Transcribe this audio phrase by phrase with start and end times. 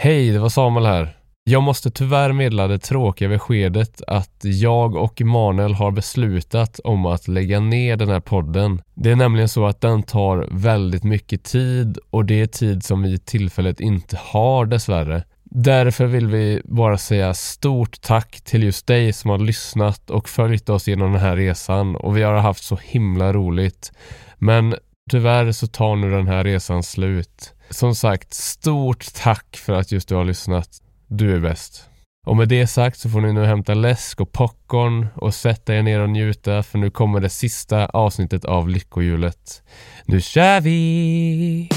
[0.00, 1.16] Hej, det var Samuel här.
[1.44, 7.28] Jag måste tyvärr meddela det tråkiga beskedet att jag och Emanuel har beslutat om att
[7.28, 8.82] lägga ner den här podden.
[8.94, 13.02] Det är nämligen så att den tar väldigt mycket tid och det är tid som
[13.02, 15.24] vi i tillfället inte har dessvärre.
[15.44, 20.68] Därför vill vi bara säga stort tack till just dig som har lyssnat och följt
[20.68, 23.92] oss genom den här resan och vi har haft så himla roligt.
[24.36, 24.74] Men
[25.08, 27.54] tyvärr så tar nu den här resan slut.
[27.70, 30.68] Som sagt, stort tack för att just du har lyssnat.
[31.06, 31.84] Du är bäst.
[32.26, 35.82] Och med det sagt så får ni nu hämta läsk och popcorn och sätta er
[35.82, 39.62] ner och njuta för nu kommer det sista avsnittet av Lyckohjulet.
[40.04, 41.68] Nu kör vi!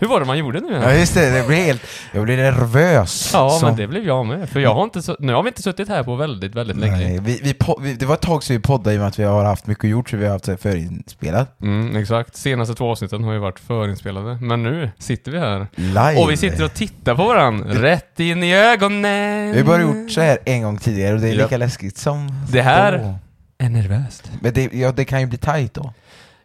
[0.00, 0.80] Hur var det man gjorde nu?
[0.82, 1.82] Ja just det, det blev helt...
[2.12, 3.30] Jag blev nervös.
[3.32, 4.48] Ja, Så- men det blev jag med.
[4.48, 6.96] För jag har inte, nu har vi inte suttit här på väldigt, väldigt länge.
[6.96, 9.18] Nej, vi, vi, vi, det var ett tag sedan vi poddade i och med att
[9.18, 11.60] vi har haft mycket gjort så vi har haft förinspelat.
[11.62, 12.36] Mm, exakt.
[12.36, 14.38] Senaste två avsnitten har ju varit förinspelade.
[14.40, 15.66] Men nu sitter vi här.
[15.74, 16.16] Live.
[16.16, 17.82] Och vi sitter och tittar på varandra.
[17.82, 19.52] Rätt in i ögonen.
[19.52, 21.42] Vi har bara gjort så här en gång tidigare och det är Ja.
[21.42, 23.14] lika läskigt som Det här- då.
[23.64, 24.30] Är nervöst.
[24.40, 25.92] Men det, ja, det kan ju bli tight då.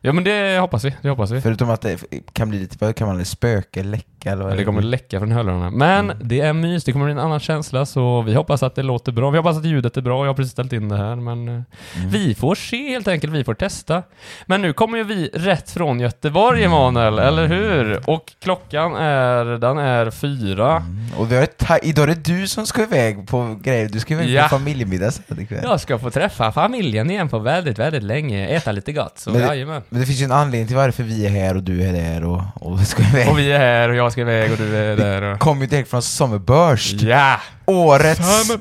[0.05, 0.95] Ja men det hoppas vi.
[1.01, 1.41] Det hoppas vi.
[1.41, 2.03] Förutom att det
[2.33, 3.83] kan bli lite, vad kan man spöka,
[4.25, 5.69] läcka eller vad Ja, det kommer läcka från hörlurarna.
[5.69, 6.17] Men Mm.
[6.27, 9.11] det är mys, det kommer bli en annan känsla så vi hoppas att det låter
[9.11, 9.29] bra.
[9.29, 10.19] Vi hoppas att ljudet är bra.
[10.25, 11.53] Jag har precis ställt in det här men eh,
[11.97, 12.09] Mm.
[12.09, 13.33] vi får se helt enkelt.
[13.33, 14.03] Vi får testa.
[14.45, 18.09] Men nu kommer ju vi rätt från Göteborg Emanuel, eller hur?
[18.09, 20.71] Och klockan är, den är fyra.
[20.77, 20.99] Mm.
[21.17, 24.13] Och vi har ett idag är det du som ska iväg på grejer, du ska
[24.13, 24.43] iväg Ja.
[24.43, 25.59] på familjemiddag sen ikväll.
[25.63, 28.47] Jag ska få träffa familjen igen på väldigt, väldigt länge.
[28.47, 29.19] Äta lite gott.
[29.19, 29.65] Så Men det-.
[29.89, 32.23] Men det finns ju en anledning till varför vi är här och du är där
[32.23, 33.29] och, och ska iväg.
[33.29, 35.39] Och vi är här och jag ska iväg och du är där och...
[35.39, 37.01] Kom ju direkt från Summerburst.
[37.01, 37.41] Ja!
[37.65, 38.51] Årets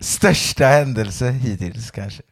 [0.00, 2.22] största händelse hittills kanske.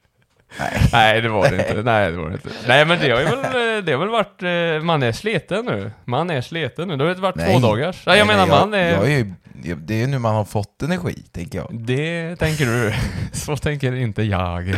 [0.59, 0.89] Nej.
[0.93, 1.83] Nej, det var det inte.
[1.83, 2.49] Nej, det var det inte.
[2.69, 5.91] Nej, men det har ju väl, det har väl varit, eh, man är sliten nu.
[6.05, 6.97] Man är sliten nu.
[6.97, 8.07] Det har ju varit två dagars.
[8.07, 8.93] Nej, jag menar man är...
[8.93, 9.35] jag är ju, jag,
[9.77, 11.69] Det är nu man har fått energi, tänker jag.
[11.73, 12.95] Det tänker du.
[13.33, 14.75] Så tänker inte jag.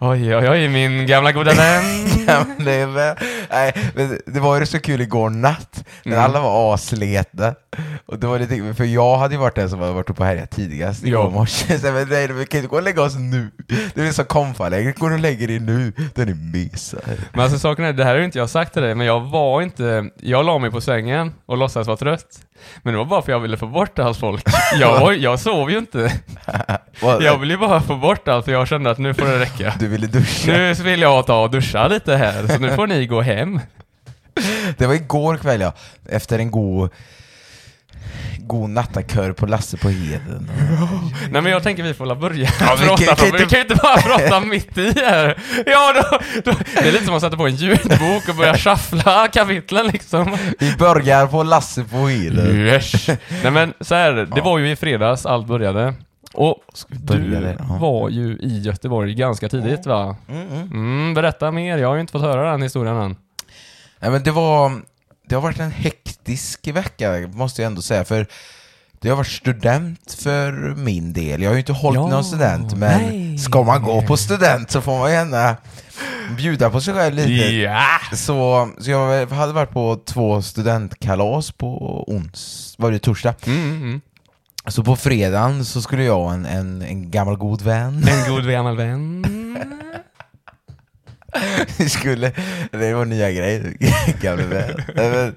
[0.00, 1.84] Oj, oj, oj, min gamla goda vän.
[3.50, 6.24] Nej, men det var ju så kul igår natt, när Mm.
[6.24, 7.54] alla var asleta.
[8.06, 10.26] Och det var lite, för jag hade ju varit den som hade varit uppe och
[10.26, 11.78] härjat tidigast igår morse.
[11.78, 13.50] Så men, nej, vi kan inte gå och lägga oss nu.
[13.94, 16.96] Det är så komfaläge, går och lägger er nu, då är mysa.
[17.32, 19.62] Men alltså saken är, det här har inte jag sagt till dig, men jag var
[19.62, 20.10] inte...
[20.20, 22.26] Jag la mig på sängen och låtsades vara trött.
[22.82, 24.44] Men det var bara för jag ville få bort allt folk.
[24.80, 26.12] Jag, jag sov ju inte.
[27.20, 29.74] Jag ville ju bara få bort allt för jag kände att nu får det räcka.
[29.78, 30.52] Du ville duscha.
[30.52, 33.60] Nu vill jag ta och duscha lite här, så nu får ni gå hem.
[34.76, 35.72] Det var igår kväll ja,
[36.08, 36.90] efter en god
[38.38, 40.50] God nattakör på Lasse på Heden.
[41.30, 43.46] Nej men jag tänker vi får la börja Ja, vi prata, kan- kan vi inte-
[43.54, 45.38] kan ju inte bara prata mitt i här.
[45.66, 49.28] Ja, då, då, det är lite som att sätta på en ljudbok och börja shuffla
[49.28, 50.36] kapitlen liksom.
[50.58, 52.56] Vi börjar på Lasse på Heden.
[52.56, 53.08] Yes.
[53.42, 55.94] Nej men så här, det var ju i fredags allt började.
[56.34, 56.56] Och
[56.88, 60.16] du var ju i Göteborg ganska tidigt va?
[60.28, 60.62] Mm, mm.
[60.72, 63.16] Mm, berätta mer, jag har ju inte fått höra den historien än.
[64.00, 64.72] Nej, men det var
[65.28, 68.26] Det har varit en hektisk vecka, måste jag ändå säga, för
[69.00, 71.42] det har varit student för min del.
[71.42, 73.38] Jag har ju inte hållit Ja, någon student, men nej.
[73.38, 75.56] ska man gå på student så får man gärna
[76.36, 77.30] bjuda på sig själv lite.
[77.54, 77.80] Ja!
[78.12, 83.34] Så, så jag hade varit på två studentkalas på ons, var det torsdag?
[83.46, 84.00] Mm, mm, mm.
[84.66, 88.50] Så på fredagen så skulle jag och en, en, en gammal god vän, En god
[88.50, 89.24] gammal vän.
[91.88, 92.32] Skulle,
[92.72, 93.74] det nya grejer,
[94.22, 94.82] gamla vän.
[94.94, 95.34] Nej, men-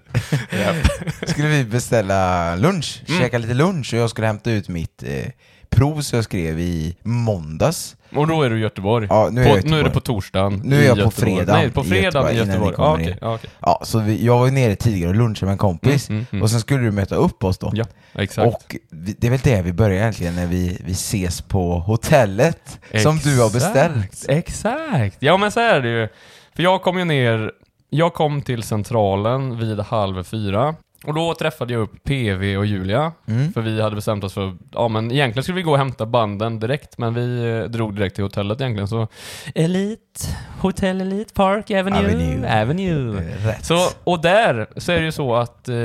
[1.27, 3.21] skulle vi beställa lunch, Mm.
[3.21, 5.25] käka lite lunch och jag skulle hämta ut mitt eh,
[5.69, 7.95] prov som jag skrev i måndags.
[8.15, 9.07] Och då är du i Göteborg?
[9.09, 9.93] Ja, nu är på, jag i nu är det Göteborg.
[9.93, 11.35] på torsdagen Nu är i jag på Göteborg.
[11.35, 12.69] fredag Nej, på i fredagen i Göteborg, innan Göteborg.
[12.69, 13.11] ni Ja, kommer okej.
[13.11, 13.17] in.
[13.21, 13.49] Ja, okej.
[13.59, 16.27] Ja, så vi, jag var ju nere tidigare och lunchade med en kompis Mm, mm,
[16.31, 16.43] mm.
[16.43, 17.71] och sen skulle du möta upp oss då.
[17.73, 18.47] Ja, exakt.
[18.55, 22.79] Och vi, det är väl det vi börjar egentligen när vi, vi ses på hotellet
[23.03, 24.05] som du har beställt.
[24.05, 25.17] Exakt, Exakt!
[25.19, 26.07] Ja men så är det ju.
[26.55, 27.51] För jag kom ju ner
[27.89, 30.75] jag kom till Centralen vid halv fyra.
[31.05, 33.11] Och då träffade jag upp PV och Julia.
[33.27, 33.53] Mm.
[33.53, 36.59] För vi hade bestämt oss för, ja men egentligen skulle vi gå och hämta banden
[36.59, 39.07] direkt, men vi eh, drog direkt till hotellet egentligen så...
[39.55, 40.27] Elite,
[40.59, 42.61] Hotel Elite Park Avenue, Avenue.
[42.61, 43.21] Avenue.
[43.45, 43.65] Rätt.
[43.65, 45.75] Så, och där så är det ju så att, eh,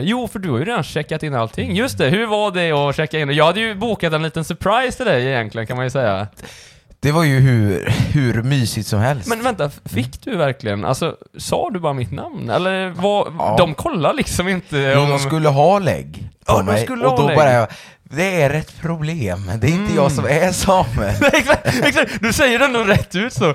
[0.00, 1.76] jo för du har ju redan checkat in allting.
[1.76, 3.30] Just det, hur var det att checka in?
[3.30, 6.26] Jag hade ju bokat en liten surprise till dig egentligen kan man ju säga.
[7.00, 9.28] Det var ju hur, hur mysigt som helst.
[9.28, 12.50] Men vänta, fick du verkligen, alltså sa du bara mitt namn?
[12.50, 13.54] Eller var, Ja.
[13.58, 15.08] de kollar liksom inte om...
[15.10, 17.66] de skulle ha lägg på Ja, mig och då bara, jag,
[18.02, 19.50] det är ett problem.
[19.60, 19.96] Det är inte Mm.
[19.96, 21.08] jag som är same.
[21.32, 23.54] exakt, exakt, du säger det ändå rätt ut så.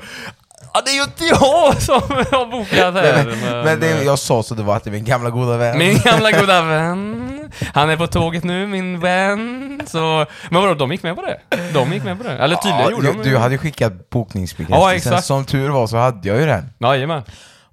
[0.76, 2.02] Ja, det är ju inte jag som
[2.32, 3.26] har bokat här.
[3.52, 5.78] Men, men det jag sa så det var att det är min gamla goda vän.
[5.78, 7.43] Min gamla goda vän.
[7.74, 9.82] Han är på tåget nu, min vän.
[9.88, 11.40] Så, men vadå, de gick med på det?
[11.74, 12.38] De gick med på det?
[12.38, 15.26] Eller tydligen ja, gjorde du, de du hade ju skickat Ja, bokningsbekräftelsen, exakt.
[15.26, 16.70] som tur var så hade jag ju den.
[16.80, 17.22] Jajamän.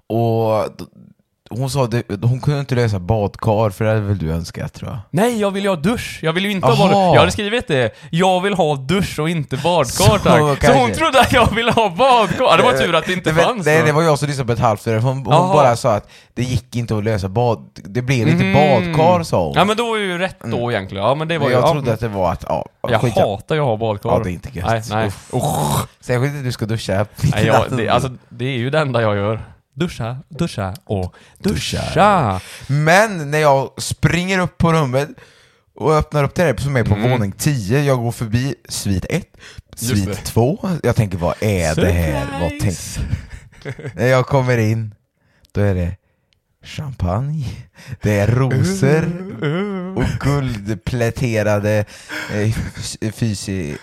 [0.07, 0.65] Och
[1.51, 4.89] hon sa det, hon kunde inte lösa badkar för det hade väl du önskat tror
[4.89, 4.99] jag?
[5.09, 6.19] Nej, jag vill ju ha dusch.
[6.21, 6.83] Jag vill ju inte ha Aha.
[6.83, 7.13] badkar.
[7.13, 7.91] Jag hade skrivit det.
[8.09, 10.65] Jag vill ha dusch och inte badkar Så tack.
[10.65, 12.57] Så hon trodde att jag ville ha badkar.
[12.57, 14.53] Det var tur att det inte det, fanns Nej, det var jag som lyssnade på
[14.53, 17.69] ett halvt Hon, hon bara sa att det gick inte att lösa bad...
[17.73, 18.53] Det blev inte Mhm.
[18.53, 19.53] badkar sa hon.
[19.55, 21.03] Ja men då är ju rätt då egentligen.
[21.05, 21.59] Ja men det var Men ju...
[21.61, 23.27] jag ja, trodde att det var att, ja, Jag skitsamma.
[23.27, 24.09] hatar ju att ha badkar.
[24.09, 24.65] Ja, det är inte gött.
[24.67, 25.07] Nej, nej.
[25.07, 25.87] Uff.
[25.99, 29.15] Särskilt när du ska duscha Nej, jag, det, alltså, det är ju det enda jag
[29.15, 29.41] gör.
[29.81, 31.77] Duscha, duscha och duscha.
[31.85, 32.41] Duscha.
[32.67, 35.09] Men när jag springer upp på rummet
[35.75, 37.11] och öppnar upp det där som är på Mm.
[37.11, 39.27] våning 10, jag går förbi svit 1,
[39.79, 40.15] Just det.
[40.15, 42.39] svit 2, jag tänker vad är det här?
[42.41, 42.77] Vad tänk...
[42.77, 43.01] Surprise!
[43.95, 44.95] När jag kommer in,
[45.51, 45.95] då är det
[46.63, 47.45] champagne,
[48.01, 49.03] det är rosor
[49.97, 51.85] och guldpläterade
[52.33, 53.77] eh, fysi,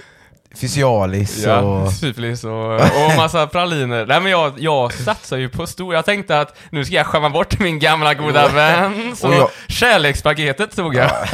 [0.60, 1.92] fysialis Ja, och...
[2.00, 4.06] syfilis och, och massa praliner.
[4.06, 5.94] Nej men jag, jag satsar ju på stor.
[5.94, 9.16] Jag tänkte att nu ska jag skämma bort min gamla goda vän.
[9.16, 11.10] Så Och jag- kärlekspaketet tog jag.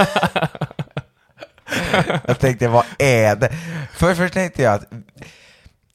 [2.26, 3.52] Jag tänkte, vad är det?
[3.92, 4.84] För först tänkte jag att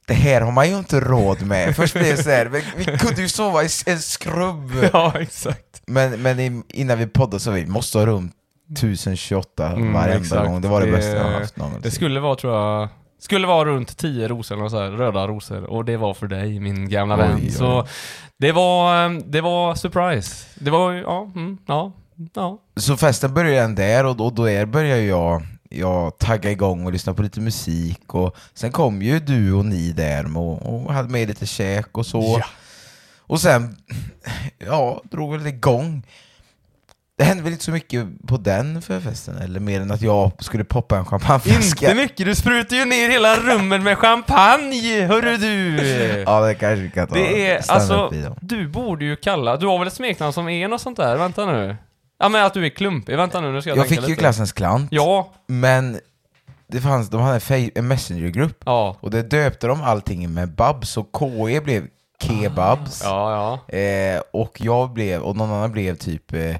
[0.07, 1.75] det här har man ju inte råd med.
[1.75, 4.71] Först blev det så här, "Men vi kunde ju sova i en skrubb.
[4.93, 5.81] Ja, exakt.
[5.85, 8.31] Men, men innan vi poddade så vi måste ha rum
[8.73, 10.45] 1028 Mm, varenda exakt.
[10.47, 10.61] gång.
[10.61, 11.81] Det var det, Det- bästa jag haft någonsin.
[11.81, 12.89] Det skulle vara, tror jag,
[13.19, 15.63] skulle vara runt 10 rosor, eller så här, röda rosor.
[15.63, 17.35] Och det var för dig, min gamla Oj, vän.
[17.35, 17.51] oj.
[17.51, 17.87] Så
[18.37, 20.45] det var, eh, det var surprise.
[20.59, 21.91] Det var ja, mm, ja,
[22.33, 22.57] ja.
[22.75, 27.21] Så festen började där och då, då började jag, jag tagga igång och lyssna på
[27.21, 31.45] lite musik och sen kom ju du och ni där och, och hade med lite
[31.45, 32.37] käk och så.
[32.39, 32.45] Ja.
[33.19, 33.77] Och sen,
[34.57, 36.03] ja, drog väl igång.
[37.19, 40.63] Det hände väl inte så mycket på den förfesten, eller mer än att jag skulle
[40.63, 41.85] poppa en champagneflaska.
[41.89, 45.77] Inte mycket, du sprutar ju ner hela rummet med champagne, hörru du!
[46.25, 49.79] Ja, det kanske vi kan ta Det är, alltså, du borde ju kalla, du har
[49.79, 51.17] väl ett smeknamn som är något sånt där?
[51.17, 51.75] Vänta nu.
[52.19, 54.13] Ja men att du är klumpig, vänta nu, nu ska jag, Jag tänka fick ju
[54.13, 54.19] lite.
[54.21, 55.99] klassens klant, Ja, men
[56.67, 61.09] det fanns, de hade en messengergrupp ja, och det döpte de allting med Babs, och
[61.19, 61.87] KE blev
[62.23, 63.01] Kebabs.
[63.03, 63.77] ja, ja.
[63.77, 66.55] Eh, och jag blev, och någon annan blev typ eh,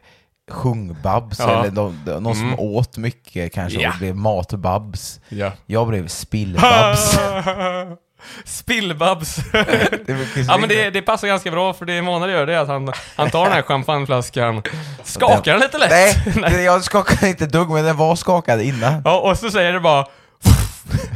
[0.50, 1.50] Sjungbabs, Ja.
[1.60, 2.60] eller de, någon som Mm.
[2.60, 3.90] åt mycket kanske, Ja.
[3.92, 5.19] och blev Matbabs.
[5.30, 5.51] ja.
[5.66, 7.19] Jag blev Spillbabs.
[8.46, 9.36] Spillbabs.
[10.06, 12.57] Det var- ja men det, det passar ganska bra för det Emanuel gör det är
[12.60, 14.62] att han, han tar den här champagneflaskan,
[15.04, 15.90] skakar den lite lätt.
[15.90, 16.16] Nej,
[16.51, 19.01] det- jag skakade inte ett dugg, men den var skakad innan.
[19.06, 20.06] Ja, och så säger det bara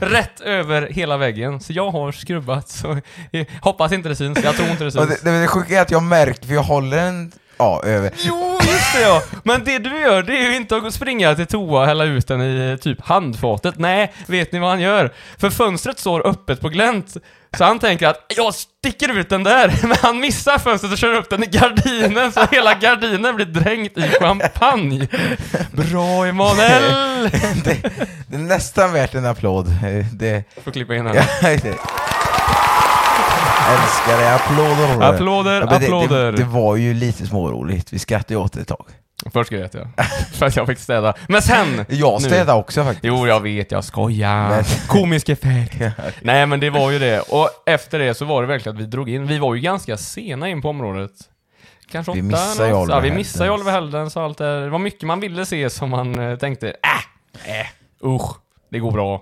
[0.01, 1.59] rätt över hela väggen.
[1.59, 2.91] Så jag har skrubbat, så
[3.31, 4.39] eh, hoppas inte det syns.
[4.43, 5.21] Jag tror inte det Och syns.
[5.21, 8.11] det, det, det sjuka är att jag märkt, för jag håller den ja, över.
[8.17, 9.21] Jo, just det ja!
[9.43, 12.27] Men det du gör, det är ju inte att springa till toa och hälla ut
[12.27, 13.77] den i typ handfatet.
[13.77, 15.13] Nej, vet ni vad han gör?
[15.37, 17.13] För fönstret står öppet på glänt.
[17.57, 21.13] Så han tänker att jag sticker ut den där, men han missar fönstret och kör
[21.13, 25.07] upp den i gardinen så hela gardinen blir dränkt i champagne.
[25.71, 26.83] Bra Emanuel!
[27.63, 27.77] det,
[28.27, 29.67] det är nästan värt en applåd.
[29.67, 31.15] Eh, Det, Får klippa in den.
[33.69, 35.13] Älskar det, applåder.
[35.13, 36.31] Applåder, Ja, men det, applåder.
[36.31, 38.85] Det, det var ju lite småroligt, vi skrattade ju åt det ett tag.
[39.33, 39.87] Först grät jag.
[40.33, 41.13] För att jag fick städa.
[41.27, 41.85] Men sen!
[41.89, 43.03] Jag nu- städade också faktiskt.
[43.05, 44.49] Jo, jag vet, jag skojar.
[44.49, 45.75] Men- Komisk effekt.
[46.21, 47.19] Nej, men det var ju det.
[47.19, 49.27] Och efter det så var det verkligen att vi drog in.
[49.27, 51.11] Vi var ju ganska sena in på området.
[51.91, 52.81] Kanske Vi åtta missade ju något.
[52.83, 53.67] Oliver Ja, vi missade ju Heldens.
[53.67, 54.61] Oliver Heldens och allt det där.
[54.61, 57.67] Det var mycket man ville se som man eh, tänkte, äh, äh,
[58.03, 58.35] usch,
[58.71, 59.21] det går bra.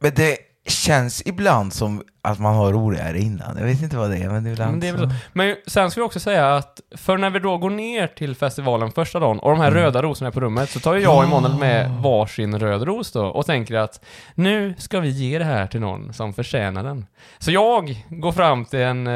[0.00, 0.36] Men det
[0.68, 3.56] känns ibland som att man har roligare innan.
[3.58, 5.16] Jag vet inte vad det är, men det är väl Men, det är väl så.
[5.32, 8.92] men sen ska vi också säga att, för när vi då går ner till festivalen
[8.92, 11.24] första dagen och de här röda rosorna är på rummet, så tar ju jag och
[11.24, 14.04] Emanuel med varsin röd ros då och tänker att
[14.34, 17.06] nu ska vi ge det här till någon som förtjänar den.
[17.38, 19.12] Så jag går fram till en, eh,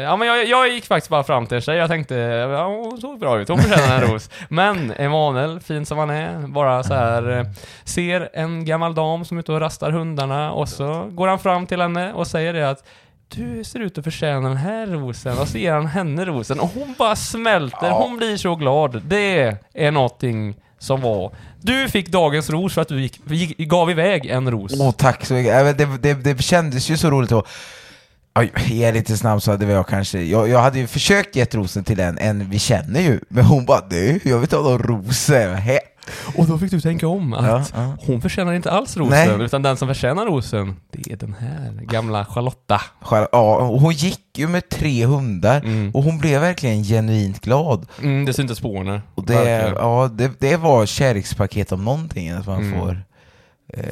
[0.00, 3.00] ja men jag, jag gick faktiskt bara fram till en tjej, jag tänkte, ja hon
[3.00, 4.30] såg bra ut, hon förtjänar en ros.
[4.48, 7.44] Men Emanuel, fin som han är, bara så här eh,
[7.84, 11.66] ser en gammal dam som är ute och rastar hundarna och så går han fram
[11.66, 12.84] till henne och säger det att
[13.28, 16.70] du ser ut att förtjäna den här rosen och så ger han henne rosen och
[16.74, 18.02] hon bara smälter, Ja.
[18.02, 19.02] hon blir så glad.
[19.04, 21.32] Det är någonting som var...
[21.60, 24.72] Du fick dagens ros för att du gick, gick, gav iväg en ros.
[24.80, 25.80] Åh, tack så mycket.
[25.80, 27.46] Äh, Det, det, det kändes ju så roligt att
[28.38, 31.84] Oj, är lite snabb så hade jag kanske, jag, jag hade ju försökt ge rosen
[31.84, 34.78] till en, en vi känner ju, men hon bara du, jag vill inte ha någon
[34.78, 35.30] ros.
[36.36, 37.96] Och då fick du tänka om att Ja, ja.
[38.06, 39.44] hon förtjänar inte alls rosen, Nej.
[39.46, 42.80] utan den som förtjänar rosen, det är den här gamla Charlotta.
[43.10, 45.90] Ja, och hon gick ju med tre hundar Mm.
[45.94, 47.86] och hon blev verkligen genuint glad.
[48.02, 49.00] Mm, det syntes spåren.
[49.14, 49.74] Och det, Verkligen.
[49.76, 52.80] ja, det, det var kärlekspaket om någonting, att man Mm.
[52.80, 53.02] får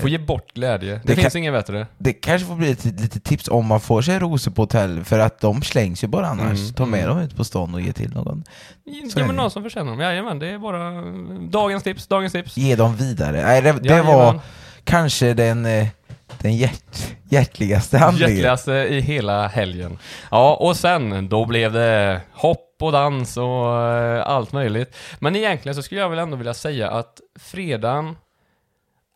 [0.01, 0.93] Får ge bort glädje.
[0.93, 1.87] Det, Det finns kan- inget bättre.
[1.99, 5.19] Det kanske får bli ett litet tips om man får sig rosor på hotell, för
[5.19, 6.59] att de slängs ju bara annars.
[6.61, 7.17] Mm, Ta med mm.
[7.17, 8.45] dem ut på stan och ge till någon.
[9.13, 10.01] Så Ja, men någon som förtjänar dem.
[10.01, 11.03] Jajamän, det är bara
[11.51, 12.57] dagens tips, dagens tips.
[12.57, 13.43] Ge dem vidare.
[13.43, 14.41] Nej, det, det var
[14.85, 15.87] kanske den, eh,
[16.39, 18.31] den hjärt, hjärtligaste handlingen.
[18.35, 19.99] Hjärtligaste i hela helgen.
[20.31, 24.97] Ja, och sen, då blev det hopp och dans och eh, allt möjligt.
[25.19, 28.17] Men egentligen så skulle jag väl ändå vilja säga att fredagen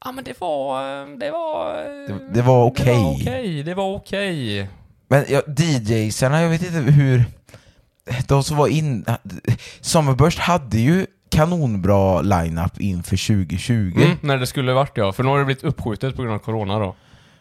[0.05, 1.75] Ja men det var, det var...
[2.09, 2.87] Det- det var okej.
[2.95, 4.69] Det var okej, det var okej.
[5.09, 7.25] Men ja, DJsarna, jag vet inte hur...
[8.29, 9.05] De som var in...
[9.81, 13.93] Summerburst hade ju kanonbra line-up inför 2020.
[13.97, 16.39] Mm, när det skulle varit ja, för nu har det blivit uppskjutet på grund av
[16.39, 16.95] corona då.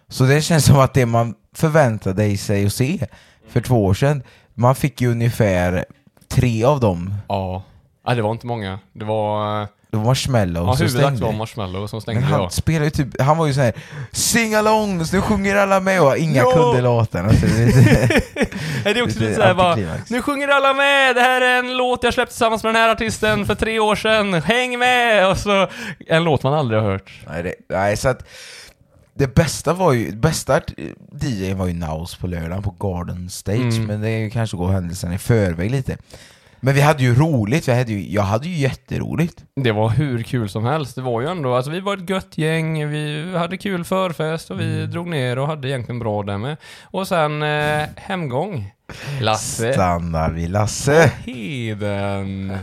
[0.08, 3.08] Så det känns som att det man förväntade sig att se
[3.48, 4.24] för två år sedan,
[4.54, 5.86] man fick ju ungefär
[6.28, 7.13] tre av dem.
[7.28, 7.63] Ja.
[8.08, 8.80] Nej det var inte många.
[8.94, 9.68] Det var...
[9.91, 11.22] Det var Marshmallow Ja, som stängde.
[11.25, 12.50] var Marshmallow som Men stängde han ja.
[12.50, 13.74] spelade ju typ, han var ju sån här
[14.12, 16.51] Sing along, så nu sjunger alla med och inga Ja!
[16.51, 17.34] kunde låtarna.
[17.34, 17.74] Så det är
[18.84, 19.75] det är också lite lite såhär bara...
[20.10, 21.15] Nu sjunger alla med!
[21.15, 23.96] Det här är en låt jag släppte tillsammans med den här artisten för tre år
[23.96, 24.34] sedan.
[24.34, 25.29] Häng med!
[25.31, 25.67] Och så
[26.08, 27.12] en låt man aldrig har hört.
[27.27, 28.25] Nej, det, nej, så att
[29.13, 30.62] det bästa var ju, bästa
[31.22, 33.86] DJn var ju Naus på lördagen på Garden Stage, Mm.
[33.86, 35.98] men det kanske att gå händelsen i förväg lite.
[36.62, 39.44] Men vi hade ju roligt, vi hade ju, jag hade ju jätteroligt.
[39.56, 40.96] Det var hur kul som helst.
[40.96, 44.60] Det var ju ändå, alltså vi var ett gött gäng, vi hade kul förfest och
[44.60, 46.58] vi drog ner och hade egentligen bra där med.
[46.84, 48.72] Och sen eh, hemgång.
[49.22, 51.12] Lasse Stannar vi Lasse.
[51.25, 52.58] Heden.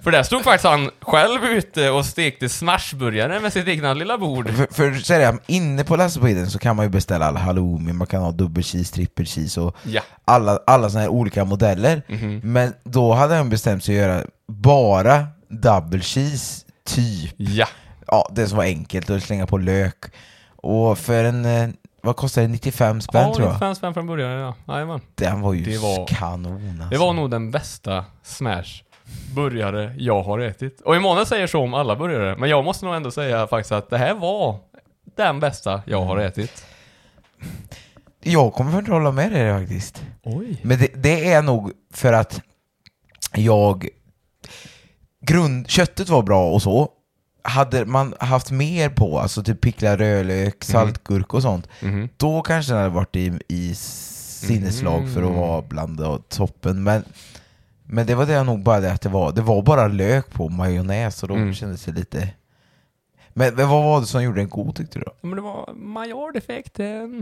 [0.00, 4.50] För där stod faktiskt han själv ute och stekte smashburgare med sitt egna lilla bord.
[4.50, 7.26] För, för så är det, inne på Lasse på Heden så kan man ju beställa
[7.26, 10.00] all halloumi, man kan ha dubbel cheese, trippel cheese och Ja.
[10.24, 12.02] alla, alla såna här olika modeller.
[12.08, 12.40] Mhm.
[12.44, 17.34] Men då hade han bestämt sig att göra bara double cheese, typ.
[17.36, 17.66] Ja.
[18.06, 20.04] Ja, det som var enkelt och slänga på lök.
[20.56, 21.68] Och för en, eh,
[22.02, 22.48] vad kostar det?
[22.48, 23.52] 95 spänn Ja, tror jag.
[23.54, 24.54] 95 spänn från början, ja.
[24.74, 25.00] Jajamän.
[25.14, 26.88] Den var ju Det var- kanon alltså.
[26.90, 28.82] Det var nog den bästa smash
[29.34, 30.80] burgare jag har ätit.
[30.80, 33.90] Och Emanuel säger så om alla burgare, men jag måste nog ändå säga faktiskt att
[33.90, 34.58] det här var
[35.16, 36.64] den bästa jag har ätit.
[38.22, 40.02] Jag kommer inte hålla med dig faktiskt.
[40.22, 40.60] Oj.
[40.62, 42.40] Men det, det är nog för att
[43.34, 43.88] jag...
[45.26, 46.88] Grund, köttet var bra och så.
[47.42, 52.08] Hade man haft mer på, alltså typ picklad rödlök, saltgurka och sånt, Mhm.
[52.16, 55.40] då kanske den hade varit i, i sinneslag för att Mm.
[55.40, 56.82] vara bland toppen.
[56.82, 57.04] Men,
[57.84, 60.48] men det var det nog bara det att det var, det var bara lök på
[60.48, 61.54] majonnäs och då Mm.
[61.54, 62.28] kändes det lite...
[63.40, 65.12] Men, men vad var det som gjorde den god tyckte du då?
[65.20, 67.20] Men det var majordefekten.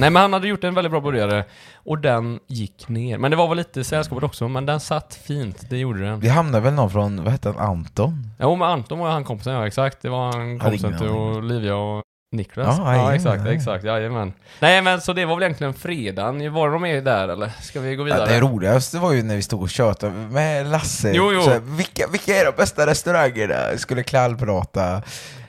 [0.00, 3.18] Nej men han hade gjort en väldigt bra burgare och den gick ner.
[3.18, 6.20] Men det var väl lite sällskapet också, men den satt fint, det gjorde den.
[6.20, 8.30] Det hamnade väl någon från, vad hette han, Anton?
[8.40, 10.02] Jo men Anton var han kompisen, ja exakt.
[10.02, 11.08] Det var han kompisen till.
[11.08, 12.78] Olivia och Niklas.
[12.78, 14.32] Ja, Ja, exakt, exakt, jajamän.
[14.60, 16.52] Nej men så det var väl egentligen fredagen.
[16.52, 17.48] Var de med där eller?
[17.62, 18.30] Ska vi gå Ja, vidare?
[18.32, 21.12] det roligaste var ju när vi stod och tjötade med Lasse.
[21.14, 21.42] Jo, jo.
[21.42, 23.78] Så vilka, vilka är de bästa restaurangerna?
[23.78, 25.02] Skulle kallprata.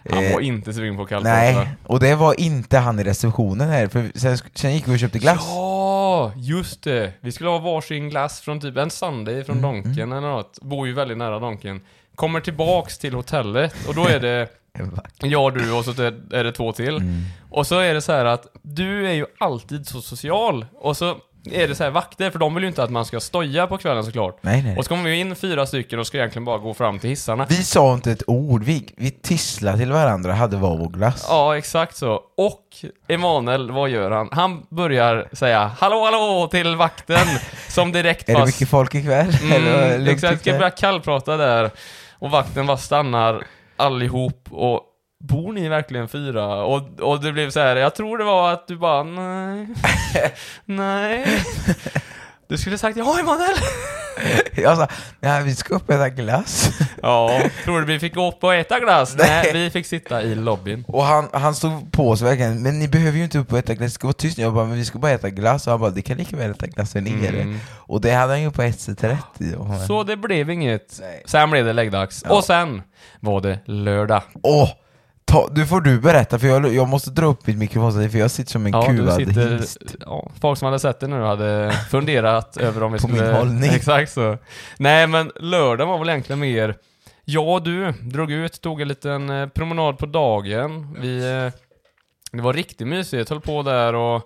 [0.09, 3.69] Han Eh, var inte sugen på kallprat Nej, och det var inte han i receptionen
[3.69, 5.45] här, för sen, sen gick vi och köpte glass.
[5.49, 7.11] Ja, just det.
[7.21, 10.59] Vi skulle ha varsin glass från typ en Sunday från Mm, Donken eller något.
[10.61, 11.81] Bor ju väldigt nära Donken.
[12.15, 14.47] Kommer tillbaks till hotellet och då är det
[15.21, 16.95] jag, du och så är det två till.
[16.97, 17.23] Mm.
[17.49, 20.65] Och så är det så här att du är ju alltid så social.
[20.73, 21.17] Och så
[21.51, 23.77] är det så här vakter, för de vill ju inte att man ska stoja på
[23.77, 24.37] kvällen såklart.
[24.41, 24.77] Nej, nej.
[24.77, 27.45] Och så kommer vi in fyra stycken och ska egentligen bara gå fram till hissarna.
[27.49, 31.25] Vi sa inte ett ord, vi, vi tisslade till varandra, hade var vår glass.
[31.29, 32.21] Ja, exakt så.
[32.37, 32.61] Och
[33.07, 34.29] Emanuel, vad gör han?
[34.31, 37.27] Han börjar säga hallå, hallå till vakten
[37.69, 39.37] som direkt Är det mycket folk ikväll?
[39.53, 41.71] Eller Mm, lugnt exakt, ska börja kallprata där.
[42.19, 43.43] Och vakten bara stannar
[43.77, 44.81] allihop och
[45.19, 46.63] Bor ni verkligen fyra?
[46.63, 47.75] Och, och det blev så här.
[47.75, 49.67] jag tror det var att du bara nej,
[50.65, 51.43] nej.
[52.47, 53.55] Du skulle sagt ja Emanuel!
[54.55, 54.87] Jag sa,
[55.19, 56.69] nej vi ska upp och äta glass.
[57.01, 59.15] Ja, tror du vi fick gå upp och äta glass?
[59.17, 59.53] Nej, Nej.
[59.53, 60.83] vi fick sitta i lobbyn.
[60.87, 63.73] Och han, han stod på sig verkligen, men ni behöver ju inte upp och äta
[63.73, 64.37] glass, det ska vara tyst.
[64.37, 65.67] Jag bara, men vi ska bara äta glass.
[65.67, 67.41] Och han bara, det kan lika väl äta glass än nere.
[67.41, 67.59] Mm.
[67.73, 69.53] Och det hade han ju på ett sätt rätt i.
[69.87, 70.97] Så det blev inget.
[71.01, 71.23] Nej.
[71.25, 72.23] Sen blev det läggdags.
[72.27, 72.35] Ja.
[72.37, 72.81] Och sen
[73.19, 74.21] var det lördag.
[74.43, 74.69] Åh!
[75.25, 78.31] Ta, nu får du berätta, för jag, jag måste dra upp mitt mikrofonstativ för jag
[78.31, 79.77] sitter som en Ja, du kuvad sitter, hingst.
[80.05, 83.23] ja, folk som hade sett det nu hade funderat över om vi På skulle...
[83.25, 83.71] min hållning.
[83.73, 84.37] Exakt så.
[84.77, 86.75] Nej, men lördagen var väl egentligen mer...
[87.27, 90.97] Jag och du drog ut, tog en liten eh, promenad på dagen.
[91.01, 91.17] Vi...
[91.17, 91.59] eh,
[92.31, 94.21] Det var riktigt mysigt, höll på där och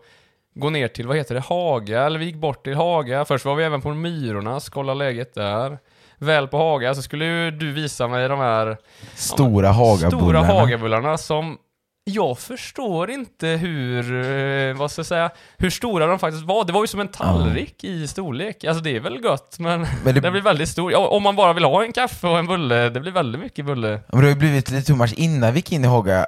[0.55, 3.25] gå ner till, vad heter det, Haga, eller vi gick bort till Haga.
[3.25, 5.77] Först var vi även på Myrornas, kolla läget där.
[6.19, 8.77] Väl på Haga så skulle ju du visa mig de här
[9.15, 10.43] Stora Hagabullarna.
[10.45, 11.57] Stora Hagabullarna som
[12.03, 14.25] jag förstår inte hur,
[14.69, 16.65] eh, vad ska jag säga, hur stora de faktiskt var.
[16.65, 18.63] Det var ju som en tallrik i storlek.
[18.63, 20.31] Alltså det är väl gott, men, Men det- det...
[20.31, 20.91] blir väldigt stor.
[20.91, 23.65] Ja, om man bara vill ha en kaffe och en bulle, det blir väldigt mycket
[23.65, 23.89] bulle.
[24.07, 25.13] Men det har ju blivit lite much.
[25.13, 26.25] Innan vi gick in i Haga,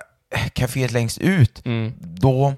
[0.53, 1.93] kaféet längst ut, Mm.
[1.99, 2.53] då,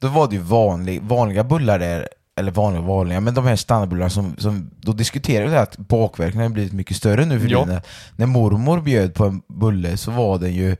[0.00, 4.10] då var det ju vanlig, vanliga bullar där, eller vanliga vanliga, men de här standardbullarna
[4.10, 7.64] som, som då diskuterade vi det att bakverken har blivit mycket större nu för Ja.
[7.64, 7.80] tiden.
[8.16, 10.76] När mormor bjöd på en bulle så var den ju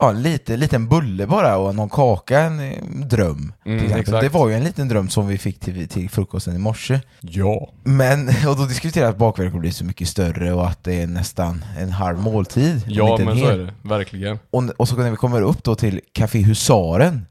[0.00, 3.52] Ja, lite, liten bulle bara och någon kaka, en eh, dröm.
[3.66, 4.02] Mm.
[4.06, 7.00] Det var ju en liten dröm som vi fick till, till frukosten i morse.
[7.20, 7.72] Ja.
[7.84, 11.64] Men, och då diskuterade att bakverken blir så mycket större och att det är nästan
[11.78, 12.82] en halv måltid.
[12.86, 13.74] Ja, men så är det.
[13.82, 14.38] Verkligen.
[14.50, 17.26] Och, och så när vi kommer upp då till Café Husaren,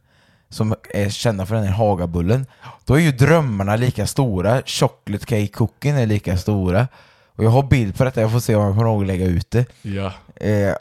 [0.50, 2.46] som är kända för den här Hagabullen,
[2.86, 6.88] då är ju drömmarna lika stora, chocolate cake cooking är lika stora.
[7.36, 9.26] Och jag har bild på detta, jag får se om jag kommer ihåg att lägga
[9.26, 9.66] ut det.
[9.82, 10.14] Ja.
[10.36, 10.74] Eh,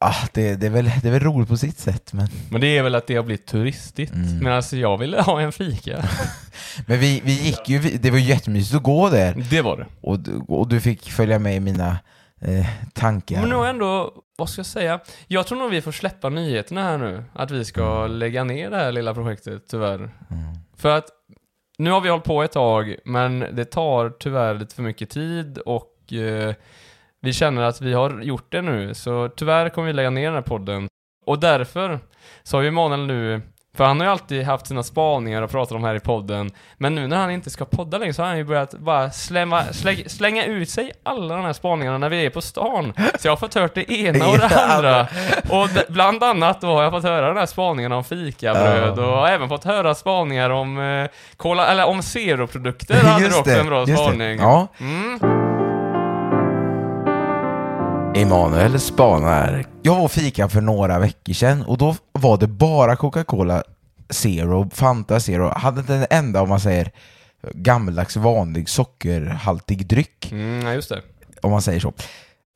[0.00, 2.78] ah, det, det, är väl, det är väl roligt på sitt sätt, men, Men det
[2.78, 4.12] är väl att det har blivit turistigt.
[4.12, 4.38] Mm.
[4.38, 6.08] Men alltså jag ville ha en fika.
[6.86, 9.86] men vi, vi gick ju, det var ju jättemysigt att gå där, Det var det.
[10.00, 10.18] och,
[10.58, 11.98] och du fick följa med i mina
[12.40, 13.40] eh, tankar.
[13.40, 15.00] Men nu ändå, vad ska jag säga?
[15.26, 17.24] Jag tror nog vi får släppa nyheterna här nu.
[17.32, 19.98] Att vi ska lägga ner det här lilla projektet, tyvärr.
[19.98, 20.12] Mm.
[20.76, 21.08] För att
[21.78, 25.58] nu har vi hållit på ett tag, men det tar tyvärr lite för mycket tid
[25.58, 26.54] och eh,
[27.20, 28.94] vi känner att vi har gjort det nu.
[28.94, 30.88] Så tyvärr kommer vi lägga ner den här podden.
[31.26, 32.00] Och därför
[32.42, 33.42] så har ju Emanuel nu,
[33.76, 36.94] för han har ju alltid haft sina spaningar och pratat om här i podden, men
[36.94, 39.96] nu när han inte ska podda längre så har han ju börjat bara slämma, slä,
[40.08, 42.92] slänga ut sig alla de här spaningarna när vi är på stan.
[43.18, 45.06] Så jag har fått hört det ena och det andra.
[45.50, 49.28] Och bland annat då har jag fått höra den här spaningen om fikabröd och har
[49.28, 53.78] även fått höra spaningar om eh, cola, eller om zeroprodukter hade du också en bra
[53.78, 53.96] just det.
[53.96, 54.38] spaning.
[54.38, 55.47] Ja, Mm.
[58.22, 59.66] Emanuel spanar.
[59.82, 63.62] Jag var och fika för några veckor sedan och då var det bara Coca-Cola
[64.10, 65.48] Zero, Fanta Zero.
[65.56, 66.90] Hade inte en enda, om man säger,
[67.52, 71.00] gammaldags vanlig sockerhaltig dryck, Mm, ja, just det.
[71.42, 71.92] om man säger så.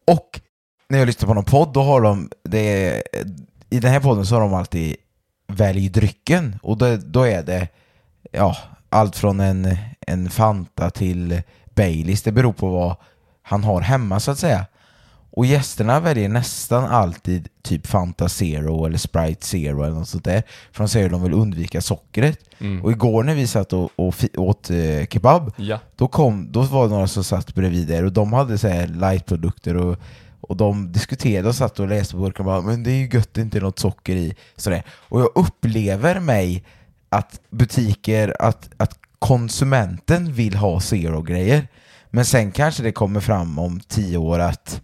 [0.06, 0.40] Och
[0.88, 3.02] när jag lyssnar på någon podd, då har de, det är,
[3.70, 4.96] i den här podden så har de alltid
[5.48, 7.68] välj drycken och då, då är det,
[8.32, 8.56] ja,
[8.88, 11.42] allt från en, en Fanta till
[11.74, 12.96] Baileys, det beror på vad
[13.42, 14.66] han har hemma så att säga.
[15.34, 20.42] Och gästerna väljer nästan alltid typ Fanta Zero eller Sprite Zero eller något sånt där.
[20.72, 22.38] För de säger att de vill undvika sockret.
[22.58, 22.84] Mm.
[22.84, 25.78] Och igår när vi satt och, och åt eh, kebab, Ja.
[25.96, 28.86] då, kom, då var det några som satt bredvid där och de hade så här
[28.86, 29.98] lightprodukter och,
[30.40, 33.08] och de diskuterade och satt och läste på burken och bara men det är ju
[33.12, 34.34] gött det inte är något socker i.
[34.56, 34.82] Sådär.
[34.90, 36.64] Och jag upplever mig
[37.08, 41.68] att butiker, att, att konsumenten vill ha zero-grejer.
[42.10, 44.82] Men sen kanske det kommer fram om tio år att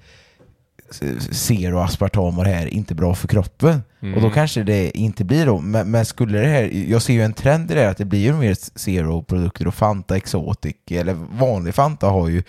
[1.33, 3.83] zero aspartam och det här är inte bra för kroppen.
[4.01, 4.15] Mm.
[4.15, 5.59] Och då kanske det inte blir då.
[5.59, 8.05] Men, men skulle det här, jag ser ju en trend i det här att det
[8.05, 12.43] blir ju mer zero-produkter och Fanta Exotic, eller vanlig Fanta har ju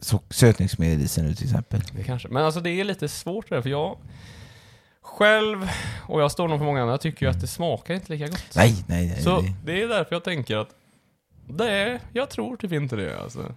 [0.00, 1.80] så, sötningsmedel i sig nu till exempel.
[1.92, 2.28] Det kanske.
[2.28, 3.96] Men alltså det är lite svårt det där, för jag
[5.02, 5.68] själv,
[6.06, 8.52] och jag står nog för många andra, tycker ju att det smakar inte lika gott.
[8.56, 9.22] Nej, nej, nej.
[9.22, 10.68] Så det är därför jag tänker att
[11.48, 13.54] det är, jag tror typ inte det alltså.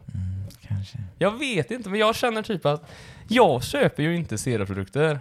[0.75, 0.97] Kanske.
[1.17, 2.91] Jag vet inte, men jag känner typ att
[3.27, 5.19] jag köper ju inte zeroprodukter.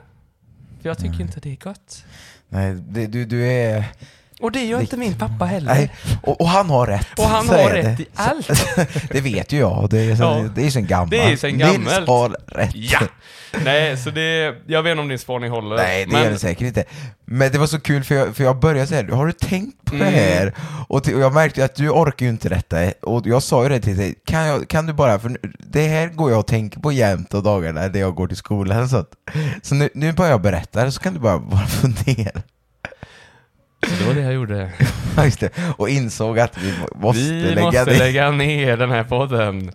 [0.81, 2.05] För jag tycker inte det är gott.
[2.49, 3.85] Nej, det, du, du är...
[4.43, 5.75] Och det gör inte min pappa heller.
[5.75, 5.91] Nej,
[6.23, 7.19] och, och han har rätt.
[7.19, 8.03] Och han Så har rätt det.
[8.03, 8.49] i allt.
[9.11, 10.45] Det vet ju jag, det är, så, Ja.
[10.55, 11.11] det är sen gammalt.
[11.11, 11.79] Det är sen gammalt.
[11.79, 12.71] Nils har rätt.
[12.75, 13.01] Ja!
[13.65, 14.55] Nej, så det...
[14.67, 15.77] Jag vet inte om din spaning håller.
[15.77, 16.85] Nej, det men, gör det säkert inte.
[17.25, 19.95] Men det var så kul för jag, för jag började säga, har du tänkt på
[19.95, 20.15] det Mm.
[20.15, 20.53] här?
[20.89, 22.77] Och, till, och jag märkte att du orkar ju inte detta.
[23.03, 25.87] Och jag sa ju det till dig, kan, jag, kan du bara, för nu- det
[25.89, 28.89] här går jag och tänker på jämt och dagarna när jag går till skolan.
[28.89, 29.09] Så, att,
[29.63, 32.31] så nu, nu börjar jag berätta det, så kan du bara, bara fundera.
[33.87, 34.71] Så det var det jag gjorde.
[35.25, 35.51] Just det.
[35.77, 37.99] Och insåg att vi måste Vi lägga måste det.
[37.99, 39.73] lägga ner den här podden.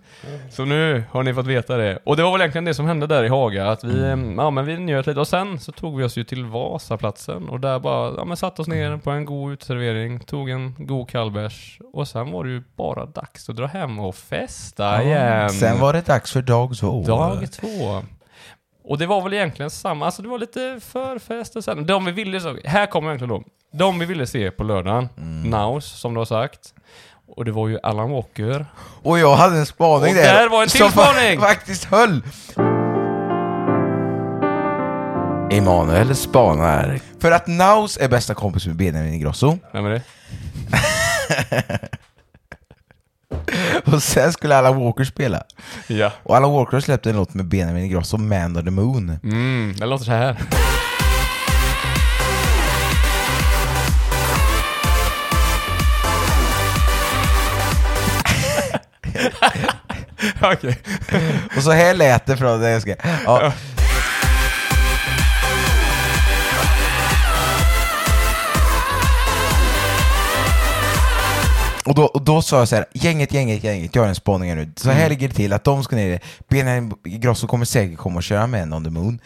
[0.50, 1.98] Så nu har ni fått veta det.
[2.04, 4.38] Och det var väl egentligen det som hände där i Haga, att vi, Mm.
[4.38, 5.20] ja men vi njöt lite.
[5.20, 8.62] Och sen så tog vi oss ju till Vasaplatsen och där bara, ja men satte
[8.62, 12.62] oss ner på en god uteservering, tog en god kallbärs och sen var det ju
[12.76, 15.50] bara dags att dra hem och festa igen.
[15.50, 17.02] Sen var det dags för dag två.
[17.06, 18.02] Dag två.
[18.84, 22.12] Och det var väl egentligen samma, alltså det var lite förfest och sen, de vi
[22.12, 23.42] ville så, här kommer egentligen då.
[23.72, 25.50] De vi ville se på lördagen, Mm.
[25.50, 26.60] Naus som du har sagt.
[27.36, 28.66] Och det var ju Alan Walker.
[29.02, 30.34] Och jag hade en spaning Och där.
[30.34, 31.40] där var en till som spaning!
[31.40, 32.22] faktiskt höll.
[35.50, 37.00] Emanuel spanar.
[37.20, 39.58] För att Naus är bästa kompis med Benjamin Ingrosso.
[39.72, 40.02] Vem är det?
[43.92, 45.42] Och sen skulle Alan Walker spela.
[45.86, 46.12] Ja.
[46.22, 49.18] Och Alan Walker har släppt en låt med Benjamin Ingrosso, Man on the Moon.
[49.22, 50.36] Mm, det låter så här.
[60.52, 60.78] Okej.
[61.56, 62.94] Och så här lät det från det jag ska...
[63.24, 63.52] Ja.
[71.88, 74.48] Och då, och då sa jag så här, gänget, gänget, gänget, jag har en spaning
[74.48, 74.72] här nu.
[74.76, 78.22] Så här ligger det till, att de ska ner, Benjamin Ingrosso kommer säkert komma och
[78.22, 79.20] köra med on the Moon.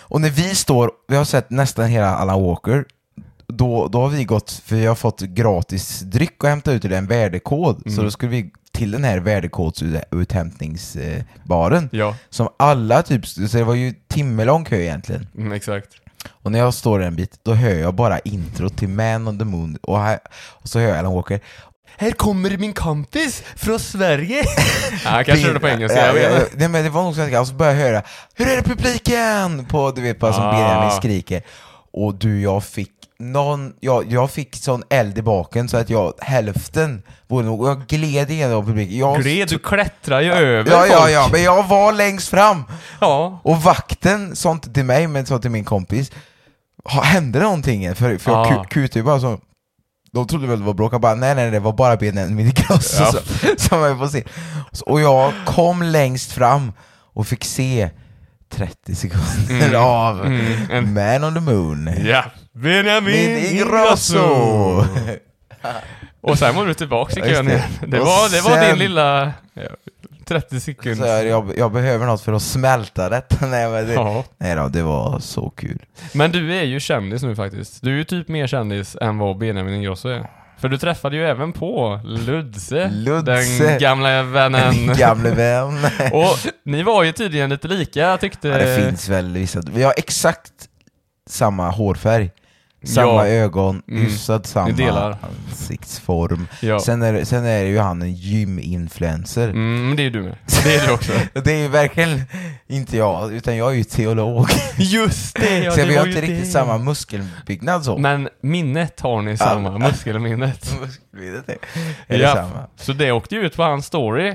[0.00, 2.84] Och när vi står, vi har sett nästan hela Alan Walker,
[3.48, 6.92] då, då har vi gått, för vi har fått gratis dryck och hämta ut ur
[6.92, 11.88] en värdekod, så då skulle vi till den här värdekodsuthämtningsbaren.
[11.92, 15.26] Ja, Som alla typ, så det var ju timmelång kö egentligen.
[15.36, 15.88] mm, exakt.
[16.42, 19.44] Och när jag står en bit, då hör jag bara intro till Man on the
[19.44, 21.40] Moon och, här, och så hör jag Alan Walker
[21.98, 24.44] Här kommer min kompis från Sverige!
[25.04, 27.14] ja, jag kanske hörde på engelska, jag Ja, ja, vet Nej men det var nog
[27.14, 28.02] svenska, och så började jag höra
[28.34, 29.64] Hur är det publiken?
[29.64, 30.52] På, du vet, bara som Ah.
[30.52, 31.42] Benjamin skriker
[31.92, 36.12] Och du, jag fick någon, jag, jag fick sån eld i baken så att jag,
[36.20, 40.98] hälften var nog, jag gled igenom publiken jag, Gled, du klättrar ju över Ja, ja,
[41.00, 41.10] folk.
[41.12, 42.64] ja, men jag var längst fram!
[43.00, 43.40] Ja.
[43.44, 46.12] Och vakten sa inte till mig, men sa till min kompis
[46.84, 47.94] "Ha- Hände någonting?
[47.94, 49.38] För, för jag ku- kutade ju bara så
[50.12, 53.02] De trodde väl det var bråk, jag bara nej nej det var bara Benjamin Ingrosso
[53.02, 53.12] Ja.
[53.12, 53.20] som,
[53.58, 54.24] som jag får se
[54.86, 56.72] Och jag kom längst fram
[57.14, 57.90] och fick se
[58.50, 62.24] 30 sekunder av Mm, Man on the Moon Ja.
[62.56, 64.84] Benjamin Min Ingrosso!
[66.20, 67.60] Och sen var du tillbaks i Ja, kön igen.
[67.86, 69.32] Det Och var, det var sen- din lilla...
[69.54, 69.62] Ja,
[70.24, 71.06] 30 Så sekunder.
[71.06, 74.24] jag, jag, jag behöver något för att smälta detta nej, men det, Ja.
[74.38, 75.78] nej då, det var så kul
[76.12, 77.82] Men du är ju kändis nu faktiskt.
[77.82, 80.26] Du är ju typ mer kändis än vad Benjamin Ingrosso är.
[80.58, 83.22] För du träffade ju även på Ludse, Ludse.
[83.66, 84.70] den gamla vännen.
[84.86, 85.78] Min gamle vän
[86.12, 88.48] Och ni var ju tydligen lite lika, tyckte...
[88.48, 89.60] Ja, det finns väl vissa.
[89.72, 90.52] Vi har exakt
[91.30, 92.30] samma hårfärg.
[92.86, 93.26] Samma Ja.
[93.26, 94.02] ögon, Mm.
[94.02, 95.18] hyfsat samma delar.
[95.50, 96.48] ansiktsform.
[96.62, 96.80] Ja.
[96.80, 99.48] Sen, är, det- sen är det ju han en gyminfluencer.
[99.48, 100.36] Mm, men det är du med.
[100.64, 101.12] Det är du också.
[101.44, 102.22] Det är ju verkligen
[102.66, 104.46] inte jag, utan jag är ju teolog.
[104.76, 106.26] Just det, ja, så det vi har inte det.
[106.26, 107.98] riktigt samma muskelbyggnad så.
[107.98, 110.74] Men minnet har ni samma, muskelminnet.
[110.80, 111.56] Muskelminnet är,
[112.06, 112.28] är Ja.
[112.28, 112.66] detsamma.
[112.76, 114.34] Så det åkte ju ut på hans story.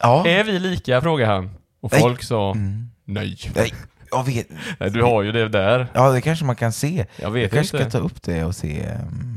[0.00, 0.26] Ja.
[0.26, 1.00] Är vi lika?
[1.00, 1.50] frågade han.
[1.82, 2.00] Och Nej.
[2.00, 2.90] folk sa Mm.
[3.04, 3.38] nej.
[3.54, 3.72] Nej,
[4.10, 4.46] jag vet.
[4.80, 5.86] Nej, Du har ju det där.
[5.94, 7.06] Ja, det kanske man kan se.
[7.16, 7.90] Jag Jag vet kanske inte.
[7.90, 8.82] ska ta upp det och se.
[8.82, 9.36] ehm,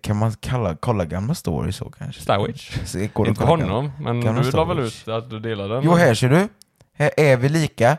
[0.00, 2.22] kan man kalla, kolla gamla stories så kanske?
[2.22, 2.72] Stowage?
[2.84, 5.82] Se, går Inte honom, men Gamla du la väl ut att du delade den?
[5.84, 6.48] Jo, här ser du.
[6.94, 7.96] Här är vi lika.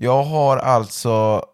[0.00, 1.44] Jag har alltså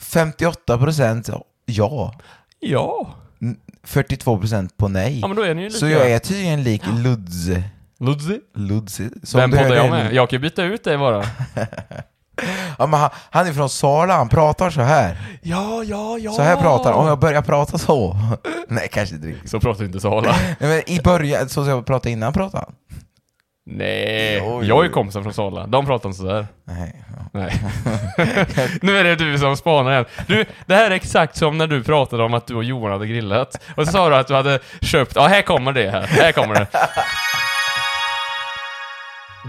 [0.00, 2.14] 58% ja,
[2.60, 3.14] Ja.
[3.86, 5.20] 42% på nej.
[5.20, 5.78] Ja men då är ni ju lika.
[5.78, 7.62] Så jag är tydligen lik Ludze.
[8.02, 8.40] Ludzi?
[8.54, 9.10] Ludze.
[9.22, 10.14] som Vem poddar jag med?
[10.14, 11.24] Jag kan ju byta ut det bara.
[12.78, 15.16] Ja, men han, han är från Sala, han pratar så här.
[15.42, 16.32] Ja, ja, ja.
[16.32, 17.00] Så här pratar han.
[17.00, 18.16] Om jag börjar prata så.
[18.68, 19.50] nej, kanske inte riktigt.
[19.50, 20.36] Så pratar inte Sala.
[20.60, 22.74] Nej, men I början, så som jag pratade innan pratade han.
[23.66, 25.66] Nej, Jo, jo, jag är kompisar från Sala.
[25.66, 26.46] De pratar inte sådär.
[26.64, 27.04] Nej.
[27.16, 27.40] ja.
[27.40, 27.62] Nej.
[28.82, 30.04] nu är det du som spanar igen.
[30.26, 33.06] Du, det här är exakt som när du pratade om att du och Johan hade
[33.06, 33.62] grillat.
[33.76, 36.54] Och så sa du att du hade köpt, ja här kommer det här, här kommer
[36.54, 36.66] det.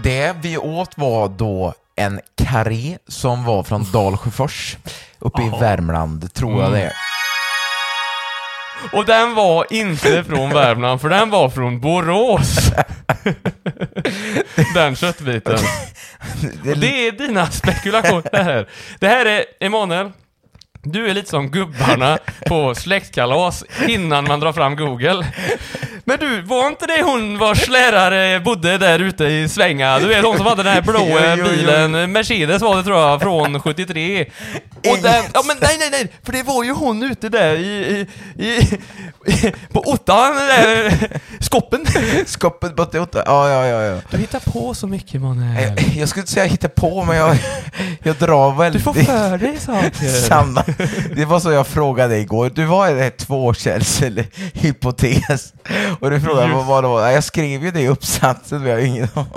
[0.02, 4.76] Det vi åt var då en karré som var från Dalsjöfors
[5.18, 6.82] uppe i Värmland, tror jag det är.
[6.82, 6.92] Mm.
[8.92, 12.70] Och den var inte från Värmland, för den var från Borås.
[14.74, 15.58] den köttbiten.
[16.64, 18.68] Är det är dina spekulationer här.
[18.98, 20.12] Det här är, Emanuel,
[20.84, 25.26] du är lite som gubbarna på släktkalas innan man drar fram Google.
[26.06, 29.98] Men du, var inte det hon vars lärare bodde där ute i Svänga?
[29.98, 31.44] Du vet hon som hade den här blå Jo, jo, jo.
[31.44, 34.26] bilen, Mercedes var det tror jag, från 73.
[34.76, 38.06] Och den, ja men nej nej nej, för det var ju hon ute där i,
[38.36, 38.48] i, i,
[39.32, 40.92] i på ottan där,
[41.40, 41.86] skoppen.
[42.26, 43.82] Skoppet 88, ja ja ja.
[43.82, 44.00] ja.
[44.10, 45.62] Du hittar på så mycket Manuel.
[45.62, 47.36] Jag, jag skulle inte säga hitta på men jag,
[48.02, 48.82] jag drar Du väldigt...
[48.84, 50.08] får för dig saker.
[50.08, 50.64] Samma.
[51.16, 52.50] Det var så jag frågade dig igår.
[52.54, 54.26] Du var i det här tvåkälls eller
[54.58, 55.54] hypotes.
[56.00, 56.60] Och du frågade Jo.
[56.60, 57.10] vad, det var.
[57.10, 59.30] Jag skrev ju det i uppsatsen men jag har ingen aning.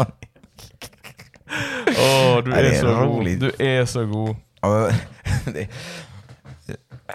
[1.88, 3.40] Åh, du Ja, det är, är så roligt.
[3.40, 3.52] god.
[3.58, 4.36] Du är så god.
[4.62, 4.94] Ja, men,
[5.54, 5.68] det,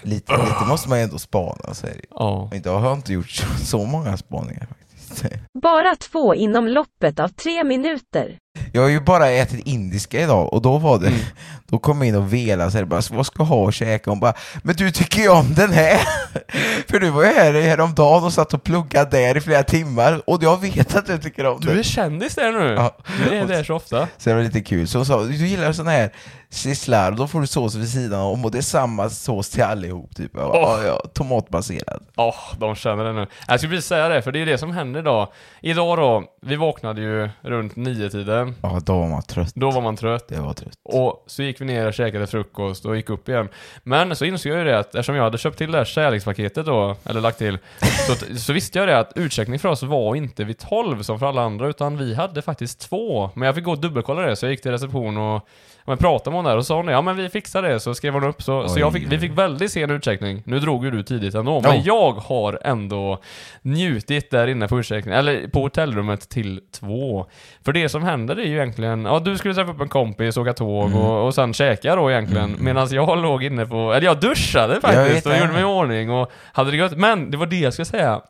[0.03, 2.01] lite, lite måste man ju ändå spana så är det.
[2.11, 2.51] Ja.
[2.55, 5.25] Idag har jag inte gjort så, så många spaningar faktiskt.
[5.63, 8.39] Bara två inom loppet av tre minuter.
[8.73, 11.21] Jag har ju bara ätit indiska idag och då var det, Mm.
[11.71, 14.11] då kom jag in och velade så här, bara, vad ska jag ha och käka?
[14.11, 15.99] Hon bara, men du tycker ju om den här!
[16.91, 20.43] För du var ju här häromdagen och satt och pluggade där i flera timmar och
[20.43, 21.79] jag vet att du tycker om Du den.
[21.79, 22.75] är kändis där nu.
[22.75, 22.97] Ja.
[23.29, 24.09] Du är där så ofta.
[24.19, 24.89] Så det var lite kul.
[24.89, 26.13] Så hon sa, du gillar sån här
[26.51, 29.63] sisslar, och då får du sås vid sidan om och det är samma sås till
[29.63, 30.33] allihop typ.
[30.33, 30.55] Bara, Åh.
[30.55, 32.03] ja, ja, tomatbaserad.
[32.17, 33.27] Åh, de känner det nu.
[33.49, 35.29] Jag skulle precis säga det, för det är det som händer idag.
[35.61, 38.42] Idag då, vi vaknade ju runt nio tiden.
[38.63, 39.53] Ja, då var man trött.
[39.55, 40.29] Då var man trött.
[40.29, 40.79] Det var trött.
[40.85, 43.49] Och så gick vi ner och käkade frukost och gick upp igen.
[43.83, 46.67] Men så insåg jag ju det att eftersom jag hade köpt till det här kärlekspaketet
[46.67, 47.59] då, eller lagt till,
[48.07, 51.27] så, så visste jag det att utcheckning för oss var inte vid 12 som för
[51.27, 53.31] alla andra, utan vi hade faktiskt två.
[53.35, 55.49] Men jag fick gå och dubbelkolla det, så jag gick till reception och
[55.85, 57.95] men pratade med hon där och sa hon det, ja men vi fixar det, så
[57.95, 58.81] skrev hon upp så, så Oj.
[58.81, 60.43] jag fick, vi fick väldigt sen utcheckning.
[60.47, 61.83] Nu drog ju du tidigt ändå, men Ja.
[61.85, 63.19] jag har ändå
[63.63, 67.27] njutit där inne på utcheckning, eller på hotellrummet till två.
[67.65, 68.03] För det som
[68.35, 70.99] händer är ju egentligen, ja du skulle träffa upp en kompis, åka tåg Mm.
[70.99, 75.17] och, och sen käka då egentligen, medan jag låg inne på, eller jag duschade faktiskt
[75.17, 76.97] vet och gjorde mig i ordning och hade det gött.
[76.97, 78.21] Men det var det jag skulle säga,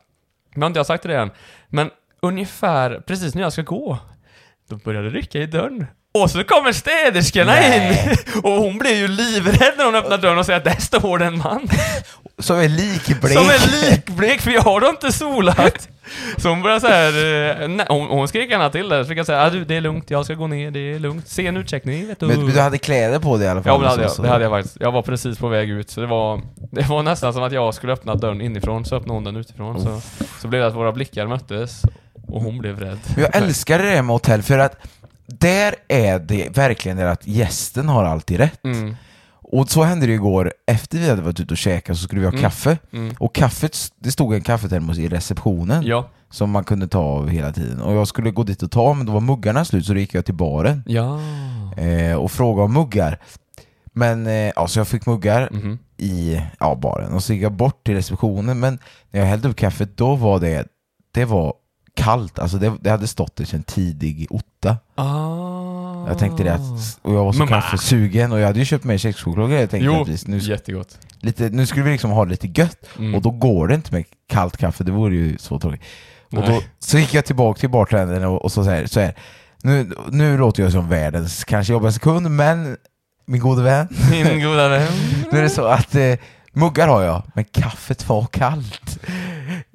[0.53, 1.31] men har inte jag sagt det än,
[1.67, 1.89] men
[2.21, 3.97] ungefär precis när jag ska gå,
[4.69, 5.85] då började det rycka i dörren.
[6.19, 8.07] Och så kommer städerskorna Nej.
[8.09, 8.17] in!
[8.43, 11.25] Och hon blir ju livrädd när hon öppnar dörren och säger att där står det
[11.25, 11.69] en man.
[12.39, 13.33] Som är likblek.
[13.33, 15.89] Som är likblek, för jag har då inte solat.
[16.37, 17.07] Så hon började såhär,
[17.61, 19.75] eh, nej, hon, hon skrek gärna till där, så fick jag säga ah, du, det
[19.75, 21.27] är lugnt, jag ska gå ner, det är lugnt.
[21.27, 22.25] Sen utcheckning, vet du.
[22.25, 23.71] Men, du hade kläder på dig i alla fall?
[23.71, 24.77] Ja, men det hade, jag, så- det hade jag faktiskt.
[24.79, 27.73] Jag var precis på väg ut, så det var, det var nästan som att jag
[27.73, 29.81] skulle öppna dörren inifrån, så öppnade hon den utifrån.
[29.81, 30.01] Så,
[30.41, 31.81] så blev det att våra blickar möttes,
[32.27, 32.99] och hon blev rädd.
[33.15, 34.77] Men jag älskar det där med hotell för att
[35.27, 38.63] där är det verkligen det att gästen har alltid rätt.
[38.65, 38.95] Mm,
[39.45, 42.25] Och så hände det igår, efter vi hade varit ute och käkat så skulle vi
[42.27, 42.41] ha Mm.
[42.43, 42.77] kaffe.
[42.93, 43.15] mm.
[43.19, 46.09] Och kaffet, det stod en kaffetermos i receptionen Ja.
[46.29, 47.81] som man kunde ta av hela tiden.
[47.81, 50.13] Och jag skulle gå dit och ta, men då var muggarna slut så då gick
[50.13, 51.19] jag till baren Ja.
[51.77, 53.19] eh, och frågade om muggar.
[53.95, 55.79] Men, eh, ja, så jag fick muggar Mhm.
[55.97, 58.79] i ja, baren och så gick jag bort till receptionen men
[59.11, 60.67] när jag hällde upp kaffet då var det,
[61.13, 61.53] det var
[61.95, 64.77] kallt, alltså det, det hade stått där sedan tidig otta.
[64.95, 66.07] Ah.
[66.07, 68.83] Jag tänkte det att, och jag var så Men- kaffesugen och jag hade ju köpt
[68.83, 69.61] med kexchoklad och grejer.
[69.63, 70.97] Jag tänkte Jo, att vi- nu, jättegott.
[71.19, 73.15] lite, nu skulle vi liksom ha det lite gött Mm.
[73.15, 75.81] och då går det inte med kallt kaffe, det vore ju så tråkigt.
[76.31, 76.47] Och Nej.
[76.49, 79.15] då, så gick jag tillbaka till bartendern och, och så, så här, så här
[79.63, 82.77] nu, nu låter jag som världens kanske jobbigaste kund, men
[83.25, 84.87] min gode vän, Min goda vän.
[85.31, 86.15] nu är det så att eh,
[86.53, 88.99] muggar har jag, men kaffet var kallt.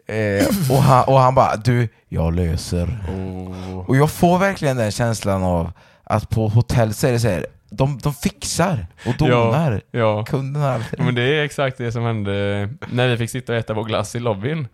[0.09, 2.99] Eh, och, han, och han bara, du, jag löser.
[3.09, 3.79] Oh.
[3.89, 5.73] Och jag får verkligen den känslan av
[6.05, 9.81] att på hotell så är det så här, de, de fixar och donar.
[9.91, 10.25] Ja.
[10.33, 13.75] Har alltid Men det är exakt det som hände när vi fick sitta och äta
[13.75, 14.69] vår glass i lobbyn.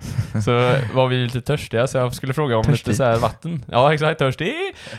[0.44, 0.50] Så
[0.94, 2.88] var vi lite törstiga så jag skulle fråga om Törstig.
[2.88, 3.64] lite så här vatten.
[3.70, 4.54] Ja exakt, törstig.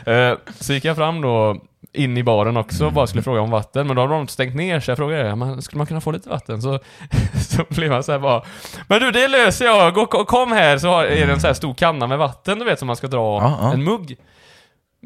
[0.06, 1.56] Eh, Så gick jag fram då
[1.92, 4.54] in i baren också och bara skulle fråga om vatten, men då hade de stängt
[4.54, 6.62] ner så jag frågade men skulle man kunna få lite vatten?
[6.62, 6.78] Så,
[7.48, 8.42] så blev han så här bara
[8.88, 11.74] Men du det löser jag, Gå, kom här så är det en så här stor
[11.74, 13.72] kanna med vatten du vet som man ska dra Ja, ja.
[13.72, 14.16] en mugg.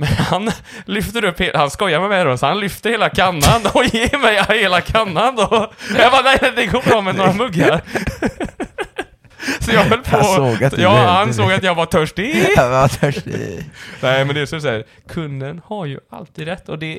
[0.01, 0.51] Men han
[0.85, 4.19] lyfter upp, he- han skojar med mig då, så han lyfter hela kannan och ger
[4.19, 5.73] mig hela kannan då.
[5.99, 7.81] Jag bara, nej, nej det går bra med några muggar.
[9.61, 10.17] Så jag höll på...
[10.17, 12.47] Han såg att du ja, han såg att jag var törstig.
[12.57, 13.71] Jag var törstig.
[14.03, 16.99] nej, men det är så här, kunden har ju alltid rätt och det...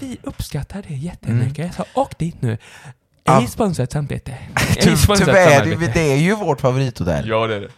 [0.00, 2.48] Vi uppskattar det jättemycket, så åk dit nu.
[2.48, 2.58] Mm.
[3.24, 3.40] Ja.
[3.40, 4.34] Ej sponsrat samarbete.
[4.76, 5.92] Ej sponsrat tyvärr, det, samarbete.
[5.94, 7.28] det är ju vårt favorithotell.
[7.28, 7.68] Ja, det är det.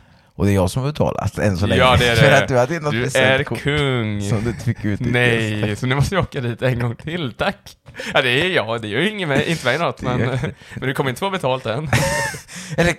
[0.40, 1.81] Och det är jag som har betalat än så länge.
[1.81, 2.38] Ja, det är För det.
[2.42, 4.20] att du hade något Du är kung.
[4.22, 5.00] som du inte fick ut.
[5.00, 7.76] Nej, så nu måste jag åka dit en gång till, tack.
[8.14, 10.18] Ja, det är jag, det gör ju inget med, inte mig något, men,
[10.74, 11.88] men du kommer inte få betalt än.
[12.76, 12.94] Eller,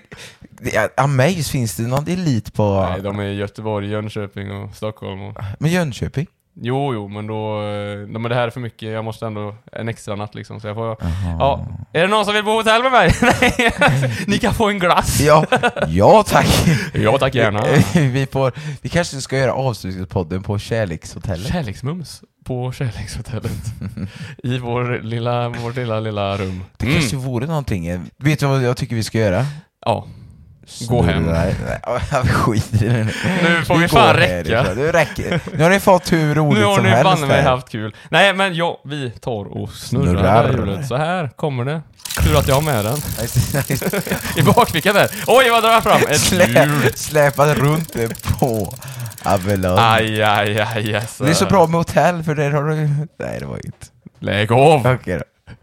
[0.98, 2.88] Amaze, finns det någon elit på...
[2.92, 5.38] Nej, de är i Göteborg, Jönköping och Stockholm och...
[5.60, 6.28] Men Jönköping?
[6.62, 7.62] Jo, jo, men då...
[7.62, 10.68] eh, Men det här är för mycket, jag måste ändå en extra natt liksom, så
[10.68, 10.98] jag får...
[11.02, 11.36] Jaha.
[11.40, 13.12] Ja, är det någon som vill bo hotell med mig?
[13.22, 13.72] Nej,
[14.28, 15.20] ni kan få en glass.
[15.22, 15.46] Ja,
[15.88, 16.48] ja tack!
[16.94, 17.64] Ja, tack gärna.
[18.10, 21.48] vi, får, vi kanske ska göra avslutningspodden på Kärlekshotellet.
[21.48, 23.52] Kärleksmums på Kärlekshotellet.
[24.44, 26.64] I vår lilla, vårt lilla, lilla rum.
[26.78, 27.00] Det Mm.
[27.00, 28.10] kanske vore någonting.
[28.18, 29.46] Vet du vad jag tycker vi ska göra?
[29.86, 30.08] Ja.
[30.88, 31.24] Gå hem.
[31.24, 31.56] Snurra- Nej,
[32.12, 33.04] nej, skit i det nu.
[33.44, 34.74] Nu får vi går fan räcka.
[34.74, 35.40] Det räcker.
[35.58, 37.96] Nu har ni fått hur roligt Nu har som ni helst banne mig haft kul.
[38.10, 40.24] Nej men ja, vi tar och snurrar, Snurrar.
[40.24, 40.88] det här hjulet.
[40.88, 41.82] Så här kommer det.
[42.24, 42.98] Tur att jag har med den.
[44.38, 45.10] I bakfickan där.
[45.28, 46.02] Oj, vad drar jag fram?
[46.10, 48.74] Ett Slä, släpat runt det på
[49.24, 49.80] Avalon.
[49.80, 51.18] Aj, aj, aj, yes.
[51.18, 52.76] Det är så bra med hotell för där har du...
[53.20, 53.78] Nej det var inte...
[54.20, 54.88] Lägg av!
[54.88, 55.54] Okej då.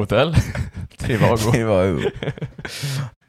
[0.00, 0.36] Hotell.
[0.98, 1.50] Trivago.
[1.52, 1.62] Det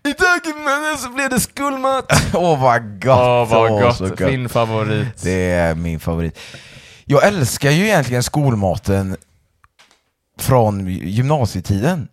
[0.03, 0.11] var ju...
[0.11, 2.11] I taggmannen så blev det skullmat.
[2.33, 3.19] Åh vad gott!
[3.19, 3.97] Åh, vad gott.
[3.97, 5.23] så Din favorit.
[5.23, 6.39] Det är min favorit.
[7.05, 9.17] Jag älskar ju egentligen skolmaten
[10.39, 12.07] från gymnasietiden.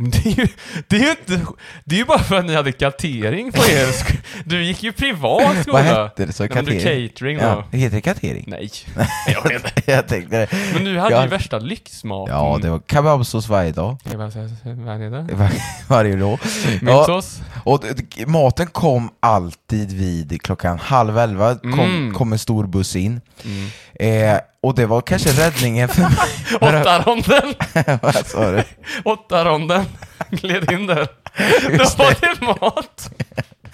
[0.00, 0.48] Det är, ju,
[0.88, 1.40] det är ju inte...
[1.84, 4.92] Det är ju bara för att ni hade katering på er sk- Du gick ju
[4.92, 5.72] privat skola.
[5.78, 6.32] Vad hette det?
[6.32, 7.08] Så Nej, men du catering?
[7.08, 7.44] catering då.
[7.44, 8.44] Ja, det heter catering.
[8.46, 8.70] Nej.
[9.34, 9.90] Jag vet inte.
[9.92, 10.48] jag tänkte det.
[10.74, 12.34] Men du hade ju värsta lyxmaten.
[12.34, 13.96] Ja, det var kebabsås varje dag.
[14.04, 15.34] Jag bara säga, vad är det?
[15.34, 15.50] Var,
[15.88, 16.38] varje dag.
[16.42, 17.40] Ja, Myntsås?
[17.64, 22.14] och d- d- maten kom alltid vid klockan halv elva, kom, Mm.
[22.14, 23.20] kom en stor buss in.
[23.44, 24.34] Mm.
[24.34, 26.10] Eh, och det var kanske räddningen för mig.
[26.80, 27.54] Åtta ronden!
[28.02, 28.62] Vad sa du?
[29.04, 29.84] Åtta ronden
[30.30, 31.08] gled in där.
[31.62, 33.10] Då var det mat!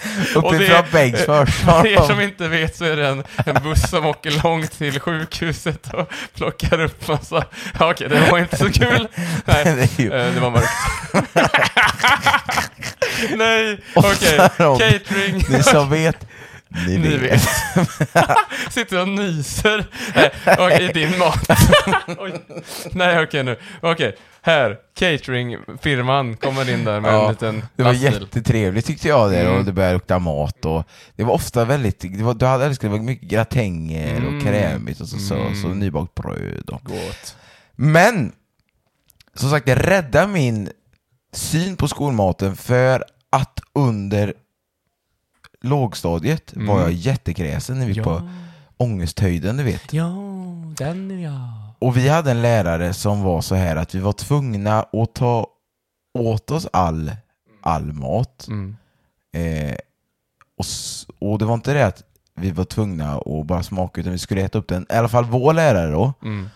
[0.35, 1.55] Uppifrån Bengtsfors.
[1.55, 5.01] För er som inte vet så är det en, en buss som åker långt till
[5.01, 7.45] sjukhuset och plockar upp massa...
[7.79, 9.09] Ja, Okej, det var inte så kul.
[9.45, 9.65] Nej,
[9.97, 10.69] Det eh, det var mörkt.
[13.37, 14.39] Nej, okej.
[14.59, 15.45] Catering.
[15.49, 16.27] Ni som vet,
[16.87, 17.33] ni, Ni vet.
[17.33, 17.49] vet.
[18.73, 21.49] Sitter och nyser Nej, okej, i din mat.
[22.93, 23.57] Nej, okej nu.
[23.83, 24.77] Okej, här.
[24.99, 28.13] Cateringfirman kommer in där med Ja, en liten Det var lastbil.
[28.23, 29.55] jättetrevligt tyckte jag Mm.
[29.59, 30.85] och det började lukta mat och
[31.17, 34.37] det var ofta väldigt, det var, du hade älskat det var mycket gratänger Mm.
[34.37, 35.79] och krämigt och så och Mm.
[35.79, 37.37] nybakt bröd och Gott.
[37.77, 38.33] Men!
[39.35, 40.71] Som sagt, det räddade min
[41.33, 44.35] syn på skolmaten för att under
[45.65, 46.67] lågstadiet Mm.
[46.69, 48.29] var jag jättekräsen när vi gick på
[48.77, 49.93] ångesthöjden, du vet.
[49.93, 50.13] Ja,
[50.79, 51.49] den jag.
[51.79, 55.47] Och vi hade en lärare som var så här att vi var tvungna att ta
[56.19, 57.13] åt oss all,
[57.61, 58.47] all mat.
[58.49, 58.77] Mm.
[59.37, 59.75] Eh,
[60.59, 60.65] och,
[61.31, 62.03] och det var inte det att
[62.37, 64.87] vi var tvungna att bara smaka utan vi skulle äta upp den.
[64.91, 66.13] I alla fall vår lärare då.
[66.23, 66.49] Mm.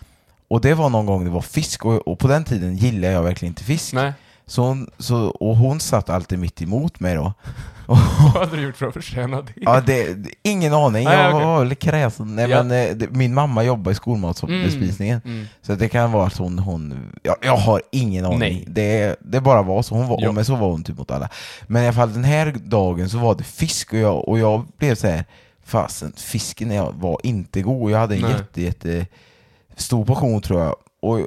[0.47, 3.23] Och det var någon gång det var fisk och, och på den tiden gillade jag
[3.23, 3.93] verkligen inte fisk.
[3.93, 4.13] Nej,
[4.45, 7.33] Så hon, så, och hon satt alltid mitt emot mig då.
[8.33, 9.53] vad hade du gjort för att förtjäna det?
[9.55, 11.45] Ja, det, det, ingen aning, Nej, jag okej.
[11.47, 12.35] var väl kräsen.
[12.35, 12.63] Nej, Ja.
[12.63, 15.21] men, eh, det, min mamma jobbar i skolmatsbespisningen.
[15.25, 15.45] Mm.
[15.61, 18.39] Så det kan vara att hon, hon jag, jag har ingen aning.
[18.39, 18.63] Nej.
[18.67, 20.31] Det, det bara var så, hon var, Ja.
[20.31, 21.29] men så var hon typ mot alla.
[21.67, 24.65] Men i alla fall den här dagen så var det fisk och jag, och jag
[24.77, 25.25] blev så här
[25.63, 27.91] fasen fisken var inte god.
[27.91, 28.31] Jag hade en Nej.
[28.31, 29.05] jätte, jätte
[29.75, 30.75] stor portion tror jag.
[31.01, 31.19] Och,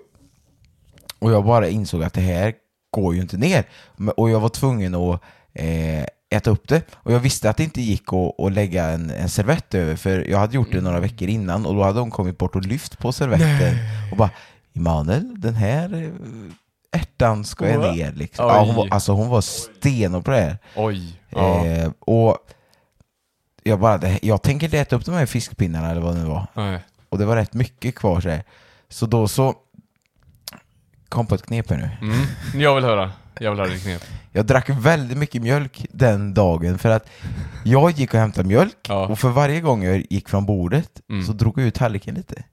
[1.19, 2.53] och jag bara insåg att det här
[2.91, 3.65] går ju inte ner.
[3.97, 5.21] Men- Och jag var tvungen att
[5.55, 6.83] eh, äta upp det.
[6.93, 10.31] Och jag visste att det inte gick att, att lägga en, en servett över, för
[10.31, 12.99] jag hade gjort det några veckor innan och då hade hon kommit bort och lyft
[12.99, 13.77] på servetten
[14.11, 14.31] och bara
[14.75, 18.47] Emanuel, den här eh, ärtan ska jag ner liksom.
[18.47, 20.59] Ja, hon var, alltså hon var stenhård på det här.
[20.77, 21.21] Oj.
[21.31, 21.67] Ja.
[21.67, 22.39] Eh, och
[23.63, 26.47] jag bara, jag tänker inte äta upp de här fiskpinnarna eller vad det nu var.
[26.55, 26.79] Nej.
[27.09, 28.45] Och det var rätt mycket kvar så här.
[28.89, 29.55] Så då så
[31.13, 31.91] kom på ett knep här nu.
[32.13, 32.27] Mm.
[32.63, 33.13] Jag vill höra.
[33.39, 34.03] Jag vill höra ditt knep.
[34.33, 37.09] Jag drack väldigt mycket mjölk den dagen för att
[37.65, 39.07] jag gick och hämtade mjölk Ja.
[39.07, 41.25] och för varje gång jag gick från bordet Mm.
[41.27, 42.45] så drog jag ut tallriken lite.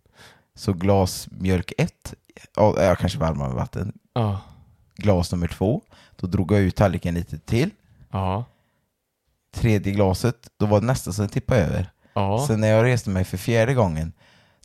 [0.56, 2.13] Så glas mjölk ett,
[2.56, 3.93] ja, jag kanske varmare med vatten.
[4.13, 4.41] Ja.
[4.95, 5.82] Glas nummer två,
[6.15, 7.69] då drog jag ut tallriken lite till.
[8.12, 8.45] Ja.
[9.56, 11.91] Tredje glaset, då var det nästan så den tippade över.
[12.48, 14.13] Sen när jag reste mig för fjärde gången,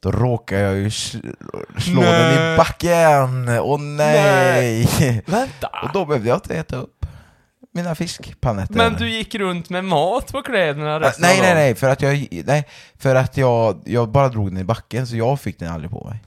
[0.05, 1.35] då råkade jag ju sl-
[1.81, 2.13] slå Nej.
[2.13, 3.49] den i backen!
[3.59, 4.89] Åh nej!
[5.27, 5.71] Vänta!
[5.83, 7.07] och då behövde jag inte äta upp
[7.73, 8.75] mina fiskpanetter.
[8.75, 11.57] Men du gick runt med mat på kläderna Ah, resten Nej, av nej, dagen?
[11.63, 15.17] nej, för att jag, nej, för att jag, jag bara drog den i backen så
[15.17, 16.19] jag fick den aldrig på mig.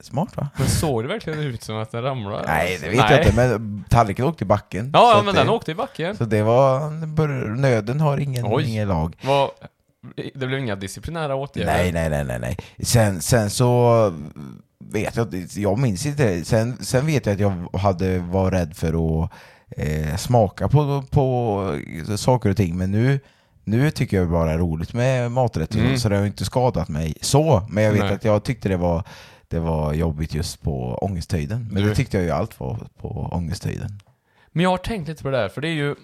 [0.00, 0.48] smart va?
[0.56, 2.44] Men såg det verkligen ut som att den ramlade?
[2.46, 4.90] Nej, det vet jag inte, men tallriken åkte i backen.
[4.94, 6.16] Ja, ja men det, den åkte i backen.
[6.16, 6.90] Så det var,
[7.56, 8.64] nöden har ingen, Oj.
[8.68, 9.16] ingen lag.
[9.22, 9.50] Vad-
[10.34, 11.72] det blev inga disciplinära åtgärder?
[11.72, 12.56] Nej, nej, nej, nej, nej.
[12.86, 14.12] Sen, sen så
[14.78, 16.44] vet jag jag minns inte.
[16.44, 18.88] Sen, sen vet jag att jag hade, var rädd för
[19.24, 19.30] att
[19.76, 21.80] eh, smaka på, på
[22.16, 23.20] saker och ting, men nu,
[23.64, 25.98] nu tycker jag bara det är roligt med maträtt, och så, Mm.
[25.98, 27.66] så det har inte skadat mig så.
[27.70, 28.12] Men jag vet Nej.
[28.14, 29.02] att jag tyckte det var,
[29.48, 31.68] det var jobbigt just på ångesthöjden.
[31.72, 34.00] Men Du- det tyckte jag ju allt var på ångesthöjden.
[34.52, 35.94] Men jag har tänkt lite på det där, för det är ju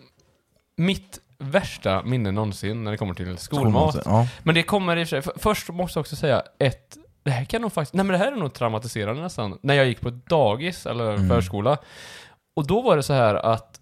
[0.77, 1.19] mitt
[1.51, 3.97] värsta minne någonsin när det kommer till skolmat.
[4.05, 4.27] Ja.
[4.43, 7.31] Men det kommer i och för sig, för, först måste jag också säga ett, det
[7.31, 10.01] här kan nog faktiskt, nej men det här är nog traumatiserande nästan, när jag gick
[10.01, 11.29] på dagis eller Mm.
[11.29, 11.77] förskola.
[12.57, 13.81] Och då var det så här att,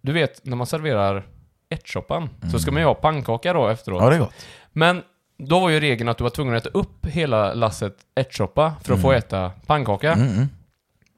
[0.00, 1.26] du vet, när man serverar
[1.70, 4.02] ärtsoppan, så ska man ju ha pannkaka då efteråt.
[4.02, 4.04] Mm.
[4.04, 4.46] ja, det är gott.
[4.72, 5.02] Men
[5.38, 8.94] då var ju regeln att du var tvungen att äta upp hela lasset ärtsoppa för
[8.94, 10.12] att få äta pannkaka.
[10.12, 10.48] Mm, mm.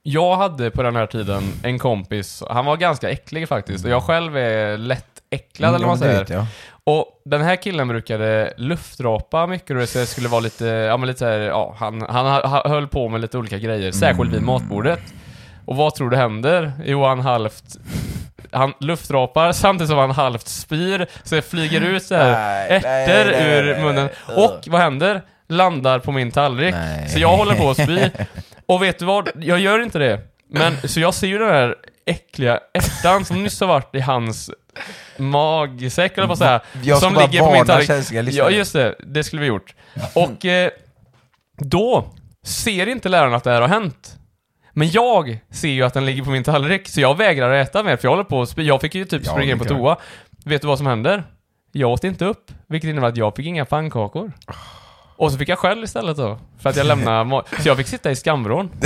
[0.02, 4.02] Jag hade på den här tiden en kompis, han var ganska äcklig faktiskt, och jag
[4.02, 6.26] själv är lätt äcklad eller vad man Mm.
[6.26, 6.38] Säger.
[6.40, 6.46] det.
[6.84, 11.18] Och den här killen brukade luftrapa mycket och det skulle vara lite, ja men lite
[11.18, 15.00] så här, ja, han, han ha- höll på med lite olika grejer, särskilt vid matbordet.
[15.64, 16.72] Och vad tror du händer?
[16.84, 17.64] Jo, han halvt...
[18.54, 23.82] Han luftrapar samtidigt som han halvt spyr, så det flyger ut så här ärtor ur
[23.82, 24.08] munnen.
[24.36, 25.22] Och vad händer?
[25.48, 26.74] Landar på min tallrik.
[26.74, 27.08] Nej.
[27.08, 28.10] Så jag håller på att spy.
[28.66, 29.28] Och vet du vad?
[29.36, 30.20] Jag gör inte det.
[30.50, 31.74] Men, så jag ser ju den här
[32.06, 34.50] äckliga ärtan som nyss har varit i hans
[35.16, 36.60] magsäck, eller vad säga.
[36.82, 37.86] Jag ska som bara ligger på min varna tallrik.
[37.86, 38.52] känsliga lyssnare.
[38.52, 38.94] Ja, just det.
[39.06, 39.74] Det skulle vi gjort.
[40.14, 40.70] Och eh,
[41.56, 42.04] då
[42.44, 44.16] ser inte läraren att det här har hänt.
[44.72, 47.96] Men jag ser ju att den ligger på min tallrik, så jag vägrar äta mer,
[47.96, 48.62] för jag håller på att spy.
[48.62, 49.96] Jag fick ju typ Ja, springa in på det kan toa.
[50.44, 51.24] Vet du vad som händer?
[51.72, 54.32] Jag åt inte upp, vilket innebär att jag fick inga pannkakor.
[55.16, 57.48] Och så fick jag skäll istället då, för att jag lämnade mat.
[57.60, 58.70] Så jag fick sitta i skamvrån.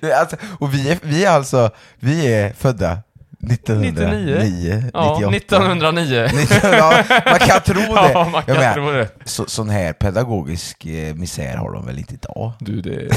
[0.00, 2.98] Det, är alltså, och vi är, vi är alltså, vi är födda
[3.42, 4.82] 1909, 99.
[4.94, 5.36] Ja, 98.
[5.36, 6.28] 1909.
[6.62, 8.10] ja, man kan tro det.
[8.12, 9.08] Ja, man kan menar, tro det.
[9.24, 12.52] Så, sån här pedagogisk eh, misär har de väl inte idag?
[12.60, 13.08] Du, det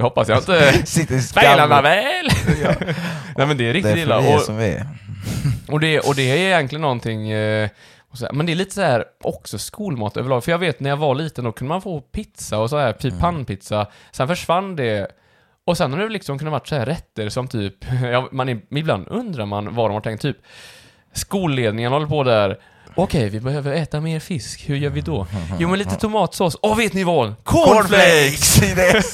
[0.00, 0.86] hoppas jag inte.
[1.22, 2.28] Spelarna väl?
[3.36, 4.20] Nej men det är riktigt illa.
[4.20, 4.86] vi är Och, som vi är.
[5.68, 7.68] och, det, och det är egentligen någonting, eh,
[8.32, 10.44] men det är lite så här också skolmat överlag.
[10.44, 12.92] För jag vet när jag var liten då kunde man få pizza och så här,
[12.92, 13.86] typ pannpizza.
[14.12, 15.08] Sen försvann det.
[15.68, 19.08] Och sen har det liksom kunnat varit så här rätter som typ, ja, man ibland
[19.08, 20.36] undrar man vad de har tänkt, typ
[21.12, 22.58] skolledningen håller på där.
[22.94, 24.68] Okej, vi behöver äta mer fisk.
[24.68, 25.26] Hur gör vi då?
[25.58, 26.56] Jo, men lite tomatsås.
[26.62, 27.44] Åh, vet ni vad?
[27.44, 28.62] Cornflakes!
[28.62, 29.04] är,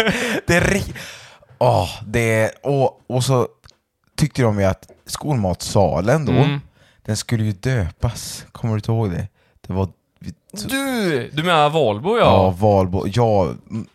[0.46, 0.82] det är
[1.58, 3.48] Åh, det är, och, och så
[4.16, 6.60] tyckte de ju att skolmatsalen då, Mm.
[7.04, 8.46] den skulle ju döpas.
[8.52, 9.28] Kommer du inte ihåg det?
[9.66, 9.88] Det var...
[10.52, 12.50] Du, du menar Valbo Ja, ja?
[12.50, 13.06] Valbo.
[13.06, 13.42] Ja.
[13.70, 13.86] mm.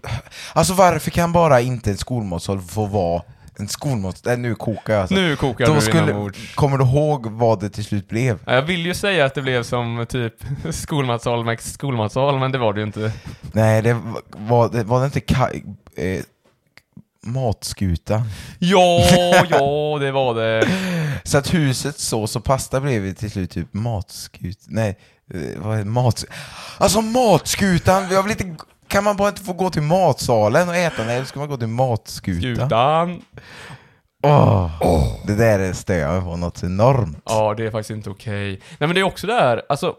[0.54, 3.22] Alltså varför kan bara inte en skolmatsal få vara
[3.60, 4.22] en skolmat...
[4.26, 5.16] Nej, nu kokar jag alltså.
[5.16, 6.32] Nu kokar De du skulle.
[6.56, 8.40] Kommer du ihåg vad det till slut blev?
[8.46, 10.34] Ja, Jag vill ju säga att det blev som typ
[10.70, 13.12] skolmatsal med skolmatsal, men det var det ju inte.
[13.52, 15.50] Nej, det var, det var det inte ka,
[15.96, 16.24] eh,
[17.26, 18.24] matskuta.
[18.60, 19.00] Ja,
[19.50, 20.68] ja, det var det.
[21.24, 24.60] Så att huset sås och pasta blev till slut typ matskut...
[24.68, 24.98] Nej,
[25.34, 25.90] eh, vad är det?
[25.90, 26.26] Mat...
[26.78, 28.08] Alltså matskutan!
[28.12, 28.64] Jag vill inte...
[28.88, 31.04] Kan man bara inte få gå till matsalen och äta?
[31.06, 32.56] Nej, då ska man gå till matskutan.
[32.56, 33.22] Skutan.
[34.24, 34.72] Åh,
[35.26, 37.22] Det där är stör jag på något enormt.
[37.26, 38.50] Ja, det är faktiskt inte okej.
[38.50, 39.96] Nej, men det är också där, alltså,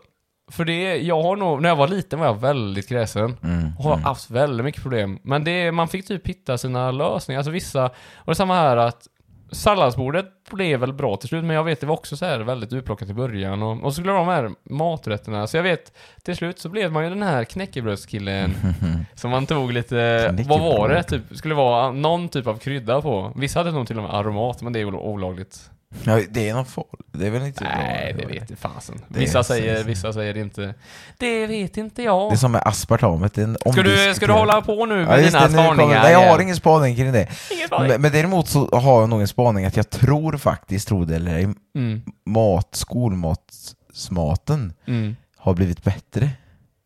[0.50, 3.36] för det, jag har nog, när jag var liten var jag väldigt kräsen.
[3.42, 5.18] Mm, Och har haft väldigt mycket problem.
[5.22, 7.92] Men det, man fick typ hitta sina lösningar, alltså vissa, och
[8.26, 9.06] det är samma här att
[9.52, 12.72] Salladsbordet blev väl bra till slut, men jag vet det var också så här väldigt
[12.72, 15.92] utplockat i början och, och så skulle de här maträtterna, så jag vet
[16.22, 18.54] till slut så blev man ju den här knäckebrödskillen
[19.14, 21.02] som man tog lite, vad var det?
[21.02, 23.32] Typ, skulle vara någon typ av krydda på.
[23.36, 25.70] Vissa hade nog till och med aromat, men det är väl olagligt.
[26.04, 27.06] Ja, det är någon farligt.
[27.12, 28.22] Det är väl inte Nej, bra.
[28.22, 29.00] det vet inte fasen.
[29.08, 30.74] Det Vissa säger, vissa säger inte.
[31.18, 32.30] Det vet inte jag.
[32.30, 33.34] Det är som med aspartamet.
[33.34, 35.52] det är en Ska du, ska du hålla på nu Ja, med just dina det,
[35.52, 36.02] spaningar?
[36.02, 37.28] Nej, jag har ingen spaning kring det.
[37.66, 37.88] Spaning.
[37.88, 41.16] Men, men däremot så har jag nog en spaning att jag tror faktiskt, tro det
[41.16, 45.16] eller ej, Mm, mat, skolmatsmaten mm.
[45.36, 46.30] har blivit bättre.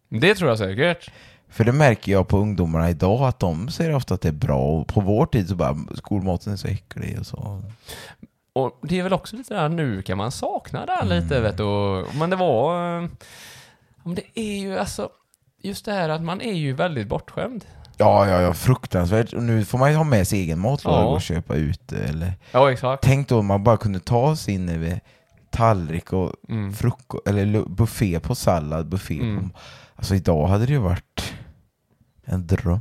[0.08, 1.10] Det tror jag säkert.
[1.48, 4.58] För det märker jag på ungdomarna idag att de säger ofta att det är bra
[4.60, 7.62] och på vår tid så bara skolmaten är så äcklig och så.
[8.54, 11.56] Och det är väl också lite där, nu kan man sakna det här lite vet
[11.56, 12.04] du.
[12.18, 12.96] Men det var...
[13.02, 13.08] eh,
[14.02, 15.08] Men det är ju alltså...
[15.62, 17.64] Just det här att man är ju väldigt bortskämd.
[17.96, 19.32] Ja, ja, ja, fruktansvärt.
[19.32, 21.04] Och nu får man ju ha med sig egen matlåda Ja.
[21.04, 22.32] och köpa ute eller...
[22.52, 23.02] Ja, exakt.
[23.02, 25.00] Tänk då om man bara kunde ta sin över
[25.50, 26.72] tallrik och Mm.
[26.72, 29.50] frukost, eller buffé på sallad, buffé Mm.
[29.50, 29.58] på...
[29.96, 31.32] Alltså idag hade det ju varit
[32.24, 32.80] en dröm.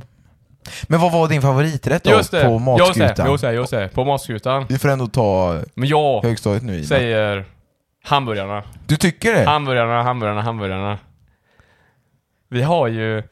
[0.82, 3.30] Men vad var din favoriträtt då Just det, på just det, matskutan?
[3.30, 3.88] just det, just det.
[3.88, 4.66] På matskutan.
[4.68, 6.86] Vi får ändå ta Men jag högstadiet nu Ida.
[6.86, 7.44] säger
[8.04, 8.62] hamburgarna.
[8.86, 9.44] Du tycker det?
[9.44, 10.98] Hamburgarna, hamburgarna, hamburgarna.
[12.50, 13.22] Vi har ju...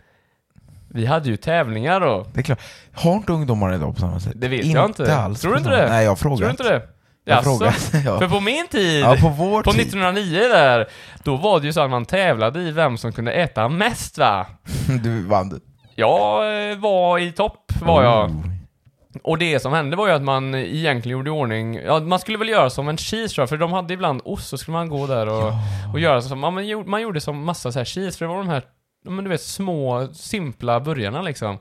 [0.94, 2.26] Vi hade ju tävlingar då.
[2.32, 2.60] Det är klart.
[2.92, 4.32] Har inte ungdomarna idag på samma sätt?
[4.36, 5.16] Det vet jag inte.
[5.16, 5.88] alls Tror du inte det?
[5.88, 6.38] Nej, jag har frågat.
[6.38, 6.82] Tror du inte det?
[7.24, 7.58] Jag har Jaså?
[7.58, 7.90] frågat.
[8.04, 8.18] ja.
[8.18, 9.80] För på min tid, ja, på vår på tid.
[9.80, 10.86] 1909 där,
[11.22, 14.46] då var det ju så att man tävlade i vem som kunde äta mest va?
[15.02, 15.60] Du vann.
[16.02, 18.30] Jag eh, var i topp, var jag.
[19.22, 22.38] Och det som hände var ju att man egentligen gjorde i ordning, ja man skulle
[22.38, 24.88] väl göra som en cheese tror jag, för de hade ibland ost, så skulle man
[24.88, 25.52] gå där och,
[25.92, 28.28] och göra som, ja, man, gjorde, man gjorde som massa så här cheese, för det
[28.28, 28.62] var de här,
[29.04, 31.58] ja, men du vet, små, simpla burgarna liksom.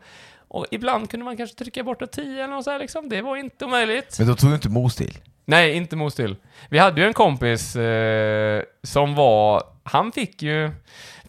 [0.47, 3.21] Och ibland kunde man kanske trycka bort ett 10 eller något så här liksom, det
[3.21, 4.19] var inte omöjligt.
[4.19, 5.17] Men då tog du inte mos till?
[5.45, 6.35] Nej, inte mos till.
[6.69, 10.71] Vi hade ju en kompis eh, som var, han fick ju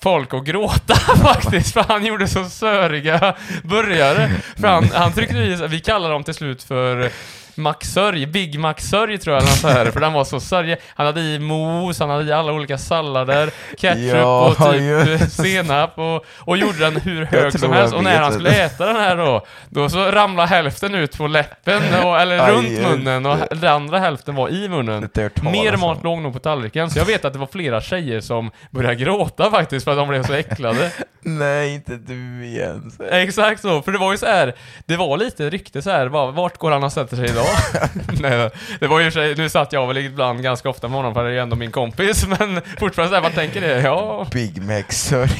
[0.03, 4.31] folk att gråta faktiskt, för han gjorde så söriga burgare.
[4.57, 7.11] För han, han tryckte i, vi kallar dem till slut för
[7.55, 10.77] Max-sörj, Big Mac-sörj tror jag något så här, för den var så sörjig.
[10.95, 15.37] Han hade i mos, han hade i alla olika sallader, ketchup Ja, och typ just.
[15.43, 17.95] senap och, och gjorde den hur hög som helst.
[17.95, 18.35] Och när han det.
[18.35, 22.53] skulle äta den här då, då så ramlade hälften ut på läppen, och, eller Aj,
[22.53, 25.09] runt munnen och den andra hälften var i munnen.
[25.15, 28.21] Det Mer mat låg nog på tallriken, så jag vet att det var flera tjejer
[28.21, 30.91] som började gråta faktiskt för att de blev så äcklade.
[31.25, 32.93] Nej, inte du igen.
[33.11, 34.55] Exakt så, för det var ju så här.
[34.87, 37.42] det var lite rykte så här, bara, vart går han och sätter sig idag?
[38.21, 41.25] Nej, det var ju sig, nu satt jag väl ibland ganska ofta med honom för
[41.25, 43.81] det är ju ändå min kompis, men fortfarande så här, vad tänker det?
[43.81, 45.31] Ja, Big Mac sörj.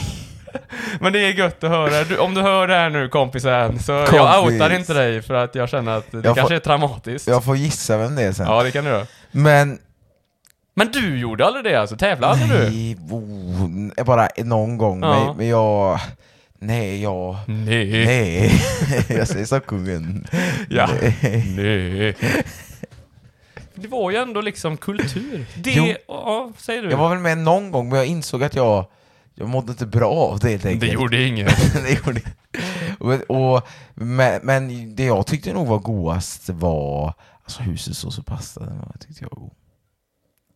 [1.01, 2.05] men det är gött att höra.
[2.05, 4.55] Du, om du hör det här nu kompisen, så jag Kompis.
[4.55, 7.29] outar inte dig för att jag känner att det Jag kanske får- är traumatiskt.
[7.29, 8.47] Jag får gissa vem det är sen.
[8.47, 9.07] Ja, det kan du göra.
[9.31, 9.79] Men...
[10.75, 11.97] Men du gjorde aldrig det alltså?
[11.97, 12.71] Tävlade aldrig du?
[12.71, 12.97] Nej,
[13.99, 15.03] oh, bara någon gång.
[15.03, 15.25] Ja.
[15.27, 16.01] Men, men jag...
[16.63, 17.37] Nej, jag...
[17.47, 18.05] Nej.
[18.07, 18.53] Nej.
[19.09, 20.27] jag säger så kungen.
[20.71, 20.89] Ja.
[21.03, 21.45] Nej.
[21.57, 22.17] Nej.
[23.75, 25.47] Det var ju ändå liksom kultur.
[25.57, 25.95] Det, Jo.
[26.09, 26.91] ja, säger du.
[26.91, 28.87] Jag var väl med någon gång, men jag insåg att jag...
[29.35, 30.93] Jag mådde inte bra av det helt det enkelt.
[30.93, 31.47] gjorde ingen.
[31.85, 32.21] det gjorde
[32.99, 38.61] och, och, men, men det jag tyckte nog var godast var alltså husesås och pasta.
[38.65, 39.53] Den var, tyckte jag var god.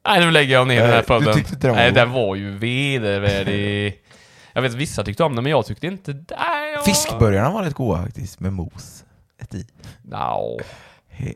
[0.08, 1.34] Nej, nu lägger jag ner den här du podden.
[1.34, 1.94] tyckte inte den var Nej, god.
[1.94, 4.00] den var ju vedervärdig.
[4.56, 6.12] Jag vet att vissa tyckte om den, men jag tyckte inte...
[6.12, 6.84] Nej, jag...
[6.84, 9.04] Fiskburgarna var rätt goda faktiskt, med mos.
[9.42, 9.66] Ett i.
[10.02, 10.58] No.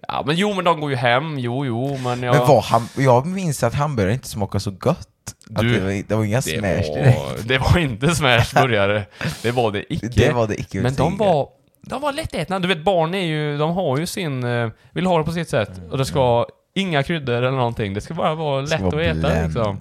[0.09, 1.39] Ja, men jo, men de går ju hem.
[1.39, 2.37] Jo, jo, men jag...
[2.37, 5.09] Men var ham- jag minns att hamburgare inte smakar så gott.
[5.47, 7.19] Du, det, var, det var inga det smash direkt.
[7.19, 9.05] var, det var inte smashburgare.
[9.43, 10.09] Det var det icke.
[10.09, 11.49] Det var det icke Men de var,
[11.83, 12.59] de var lättätna.
[12.59, 15.49] Du vet, barn är ju, de har ju sin, eh, vill ha det på sitt
[15.49, 15.71] sätt.
[15.91, 17.95] Och det ska vara inga kryddor eller någonting.
[17.95, 19.79] Det ska bara vara lätt att äta liksom.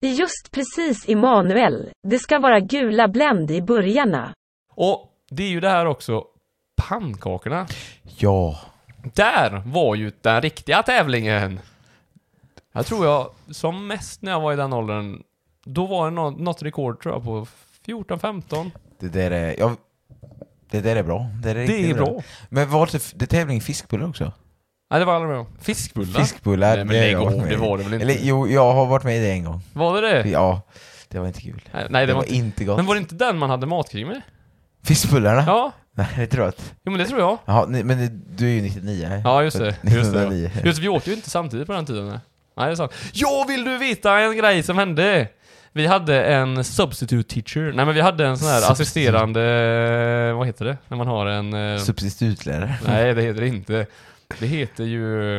[0.00, 1.90] Just precis Emanuel.
[2.02, 4.34] Det ska vara gula Blend i burgarna.
[4.74, 6.24] Och det är ju det här också,
[6.88, 7.66] pannkakorna.
[8.18, 8.58] Ja.
[9.14, 11.60] Där var ju den riktiga tävlingen.
[12.72, 15.22] Jag tror jag, som mest när jag var i den åldern,
[15.64, 17.46] då var det något, något rekord tror jag på
[17.86, 18.70] 14-15.
[18.98, 19.58] Det där är...
[19.58, 19.76] Jag,
[20.70, 21.26] det där är bra.
[21.42, 22.22] Det, är Det är bra.
[22.48, 24.32] Men var det, det tävling i fiskbullar också?
[24.90, 25.46] Nej, det var aldrig med om.
[25.60, 26.20] Fiskbullar?
[26.20, 28.02] Fiskbullar, Nej, men det jag med det var det väl inte?
[28.04, 29.60] Eller jo, jag har varit med i det en gång.
[29.72, 30.28] Var det det?
[30.28, 30.60] Ja,
[31.08, 31.60] det var inte kul.
[31.72, 32.34] Nej, Nej, det, var inte...
[32.34, 32.76] inte gott.
[32.76, 34.20] Men var det inte den man hade matkrig med?
[34.84, 35.44] Fiskbullarna?
[35.46, 36.62] Ja, Nej, det tror jag inte.
[36.84, 37.38] jo men det tror jag.
[37.44, 39.20] Jaha, men det- du är ju 99?
[39.24, 39.64] Ja, just det.
[39.66, 39.98] Just det.
[39.98, 40.50] 1909.
[40.64, 42.08] Just vi åt ju inte samtidigt på den tiden.
[42.08, 42.18] Nej,
[42.56, 42.92] nej det är sant.
[43.12, 45.28] Ja, vill du veta en grej som hände?
[45.72, 47.72] Vi hade en substitute teacher.
[47.72, 48.82] Nej, men vi hade en sån här Substitute.
[48.82, 50.32] assisterande...
[50.32, 50.76] Vad heter det?
[50.88, 51.52] När man har en...
[51.54, 52.74] eh, Substitutlärare?
[52.86, 53.86] nej, det heter det inte.
[54.40, 55.36] Det heter ju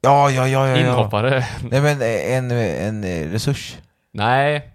[0.00, 0.76] Ja, ja, ja, ja.
[0.76, 1.44] inhoppare.
[1.70, 3.76] Nej men eh, en, en eh, resurs.
[4.12, 4.70] Nej,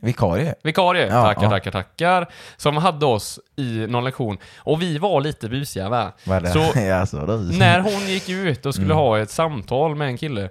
[0.00, 0.54] Vikarie.
[0.62, 1.06] vikarie.
[1.06, 1.50] Ja, tackar, ja.
[1.50, 2.28] tackar, tackar.
[2.56, 4.38] Som hade oss i någon lektion.
[4.58, 6.12] Och vi var lite busiga va?
[6.52, 7.16] Så- ja, så.
[7.58, 8.96] När hon gick ut och skulle Mm.
[8.96, 10.48] ha ett samtal med en kille,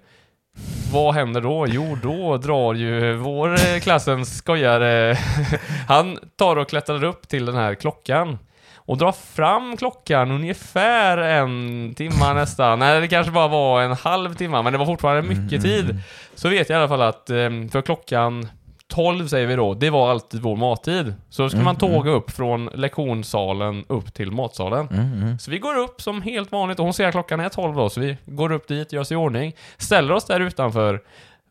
[0.92, 1.68] vad händer då?
[1.68, 5.18] Jo, då drar ju vår eh, klassens skojare,
[5.88, 8.40] han tar och klättrar upp till den här klockan
[8.86, 12.80] och drar fram klockan ungefär en timma nästan.
[12.80, 16.00] Nej, det kanske bara var en halv timma, men det var fortfarande mycket tid.
[16.36, 18.48] Så vet jag i alla fall att eh, för klockan
[18.94, 21.14] 12 säger vi då, det var alltid vår mattid.
[21.30, 24.88] Så skulle man tåga upp från lektionssalen upp till matsalen.
[24.88, 25.40] Mm, mm.
[25.40, 27.90] Så vi går upp som helt vanligt och hon ser att klockan är 12 då,
[27.90, 31.02] så vi går upp dit, gör oss i ordning, ställer oss där utanför,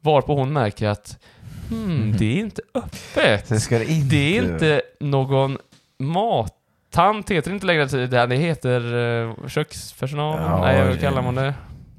[0.00, 1.18] varpå hon märker att
[1.68, 3.62] hmm, det är inte öppet.
[3.62, 4.16] Ska det inte...
[4.16, 5.58] Det är inte någon
[6.96, 10.92] mattant heter det inte längre tid, det här, det heter uh, kökspersonal, Ja, nej vad
[10.92, 11.54] det- kallar man det?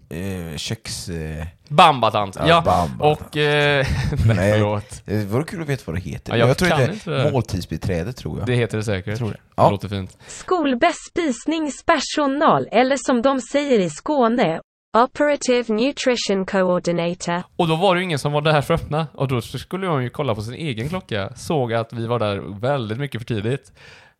[0.09, 1.09] eh, köks...
[1.09, 2.47] Eh, Bambatant, ja.
[2.47, 3.01] Ja, Bambatant.
[3.29, 3.37] Och...
[3.37, 3.85] Eh,
[4.27, 4.53] nej, Nej.
[4.53, 5.01] förlåt.
[5.05, 6.33] det vore kul att veta vad det heter.
[6.33, 7.31] Ja, jag jag tror kan det inte är det.
[7.31, 8.47] måltidsbiträde, tror jag.
[8.47, 9.17] Det heter det säkert.
[9.17, 9.33] tror det.
[9.33, 9.69] Det Ja.
[9.69, 10.17] låter fint.
[10.27, 14.59] Skolbespisningspersonal eller som de säger i Skåne,
[14.97, 17.43] Operative Nutrition Coordinator.
[17.55, 19.07] Och då var det ju ingen som var där för att öppna.
[19.13, 21.29] Och då skulle hon ju kolla på sin egen klocka.
[21.35, 23.71] Såg att vi var där väldigt mycket för tidigt.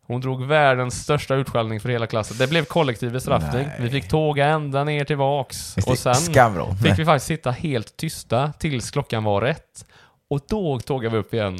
[0.06, 2.36] Hon drog världens största utskällning för hela klassen.
[2.38, 3.66] Det blev kollektiv bestraffning.
[3.66, 3.76] Nej.
[3.80, 5.76] Vi fick tåga ända ner tillbaks.
[5.76, 6.76] Visst, Och sen Skamvrån.
[6.76, 9.84] fick vi faktiskt sitta helt tysta tills klockan var rätt.
[10.30, 11.58] Och då tågade vi upp igen.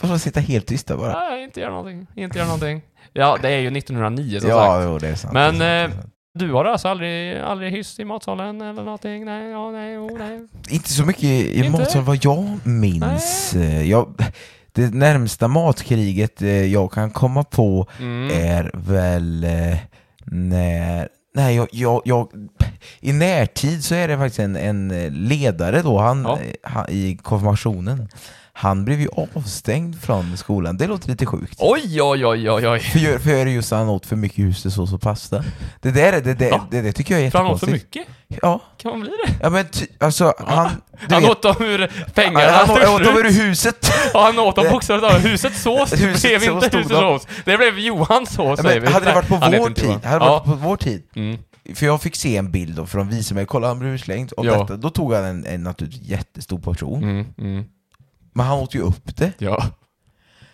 [0.00, 1.18] Varför sitta helt tysta bara?
[1.30, 2.06] Nej, inte göra någonting.
[2.16, 2.82] Inte göra någonting.
[3.12, 4.84] Ja, det är ju 1909 som Ja, sagt.
[4.84, 5.34] jo, det är sant.
[5.34, 6.10] Men, det är sant, eh, det är sant.
[6.38, 9.24] Du har alltså aldrig, aldrig hyst i matsalen eller någonting?
[9.24, 10.46] Nej, ja, nej, jo, nej.
[10.70, 11.70] Inte så mycket i Inte?
[11.70, 13.54] matsalen vad jag minns.
[13.54, 14.14] Eh, Jag,
[14.74, 18.30] det närmsta matkriget eh, jag kan komma på Mm.
[18.46, 19.76] är väl eh,
[20.24, 22.28] när Nej, jag, jag, jag,
[23.00, 24.88] i närtid så är det faktiskt en, en
[25.28, 26.38] ledare då, han, Ja.
[26.42, 28.08] eh, han, i konfirmationen.
[28.56, 31.56] Han blev ju avstängd från skolan, det låter lite sjukt.
[31.58, 32.80] Oj, oj, oj, oj, oj.
[32.80, 35.44] För, för just han åt för mycket husesås och pasta.
[35.80, 36.68] Det där är- det, det, Ja.
[36.70, 38.08] det, det tycker jag är För han åt för jättekonstigt.
[38.28, 38.40] mycket?
[38.42, 39.32] Ja, Kan man bli det?
[39.42, 40.70] ja men ty, alltså han...
[41.10, 42.50] Han vet, åt dem ur pengarna.
[42.52, 43.92] han, han åt dem ur huset.
[44.14, 45.24] Ja, han åt dem bokstavligt talat.
[45.24, 47.26] Husets sås Husets blev inte husets sås.
[47.44, 50.30] Det blev Johans sås, Ja, säger men hade det varit på vår tid, hade det
[50.30, 51.02] varit på vår tid,
[51.74, 54.32] för jag fick se en bild då, för de visade mig, kolla han blev utslängd,
[54.32, 54.58] och Ja.
[54.58, 57.64] detta, då tog han en, en naturligtvis jättestor portion, Mm, mm.
[58.34, 59.32] Men han åt ju upp det.
[59.38, 59.64] Ja,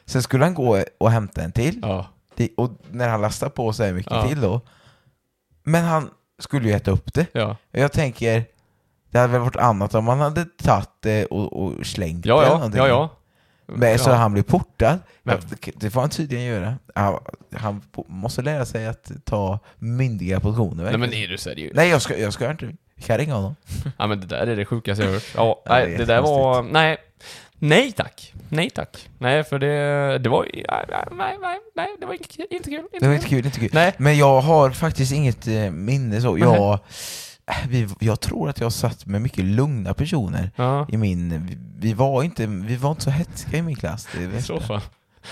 [0.04, 2.06] Sen skulle han gå och hämta en till, ja.
[2.34, 4.28] Det- och när han lastade på så här mycket Ja.
[4.28, 4.60] till då,
[5.62, 7.26] men han skulle ju äta upp det.
[7.32, 8.44] Ja, Jag tänker,
[9.10, 12.38] det hade väl varit annat om man hade tagit det och, och slängt det ja,
[12.38, 12.54] eller ja.
[12.56, 12.78] någonting.
[12.80, 13.08] ja, ja.
[13.66, 14.14] Men, Så ja.
[14.14, 14.98] han blev portad.
[15.22, 15.38] Men-
[15.76, 16.74] det får han tydligen göra.
[16.94, 17.18] Han,
[17.56, 20.74] han po- måste lära sig att ta myndiga portioner.
[20.74, 21.00] Nej verkligen.
[21.00, 21.72] men är du seriös?
[21.74, 23.56] Nej, jag ska, jag ska inte kärring honom.
[23.98, 25.32] Ja men det där är det sjukaste jag har hört.
[25.36, 26.62] Ja, Ja, det är nej, det där var...
[26.62, 26.96] Nej.
[27.62, 28.32] Nej tack.
[28.48, 29.08] Nej tack.
[29.18, 30.46] Nej, för det, det var...
[31.16, 32.78] Nej, nej, nej, det var inte, inte kul.
[32.80, 33.70] Inte Det var inte kul, inte kul.
[33.72, 33.94] Nej.
[33.98, 36.38] Men jag har faktiskt inget eh, minne så.
[36.38, 36.78] Jag,
[37.68, 41.48] vi, jag tror att jag satt med mycket lugna personer Ja, i min...
[41.80, 44.08] Vi, var, inte, vi var inte så hetska i min klass.
[44.14, 44.80] Det i så fall.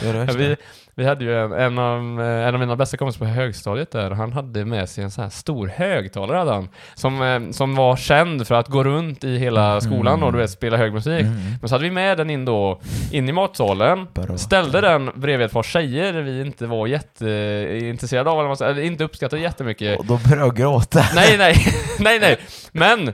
[0.03, 0.57] Ja, vi,
[0.95, 4.33] vi hade ju en, en, av, en av mina bästa kompisar på högstadiet där, han
[4.33, 8.47] hade med sig en sån här stor högtalare hade han, som, eh, som var känd
[8.47, 11.21] för att gå runt i hela skolan och du vet, spela hög musik.
[11.21, 11.55] Mm.
[11.61, 12.81] Men så hade vi med den in då,
[13.13, 14.39] in i matsalen, Bra.
[14.39, 19.05] ställde den bredvid ett par tjejer vi inte var jätteintresserade av, eller, man eller inte
[19.05, 19.99] uppskattade jättemycket.
[19.99, 21.05] Och då började jag gråta.
[21.15, 21.55] Nej, nej,
[21.99, 22.39] nej, nej.
[22.73, 23.13] Men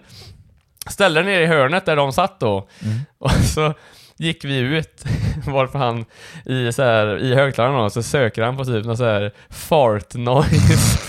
[0.86, 2.68] ställde den ner i hörnet där de satt då.
[2.82, 2.98] Mm.
[3.18, 3.74] Och så
[4.16, 5.04] gick vi ut,
[5.46, 6.04] varför han
[6.46, 10.14] i, så här, i högtalaren då, så söker han på typ någon så här fart
[10.14, 10.98] noise.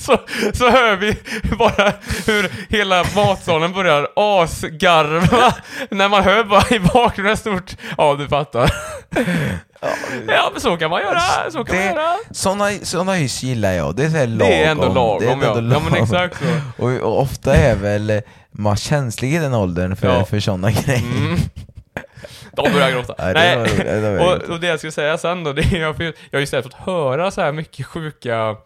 [0.00, 0.16] Så,
[0.54, 1.16] så hör vi
[1.58, 1.92] bara
[2.26, 5.54] hur hela matsalen börjar asgarva
[5.90, 8.70] när man hör bara i bakgrunden stort, ja du fattar.
[10.28, 12.16] Ja men så kan man göra, så kan man Det- göra.
[12.30, 14.48] Såna, såna hyss gillar jag, det är så här lagom.
[14.48, 15.58] Det är ändå lagom Det är ja.
[15.58, 15.94] ändå Ja men lagom.
[16.04, 16.84] exakt så.
[16.84, 20.24] Och, och ofta är väl man känslig i den åldern för, Ja.
[20.24, 21.02] för sådana grejer.
[21.02, 21.38] Mm.
[22.64, 23.14] De börjar gråta.
[23.18, 25.80] Nej, det var det var och, och det jag skulle säga sen då, det är
[25.80, 28.56] jag, jag har ju istället fått höra så här mycket sjuka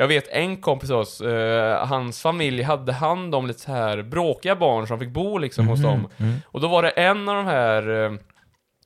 [0.00, 4.02] jag vet en kompis till oss, eh, hans familj hade hand om lite så här
[4.02, 6.08] bråkiga barn som fick bo liksom hos dem.
[6.16, 6.36] mm.
[6.46, 8.12] Och då var det en av de här, eh,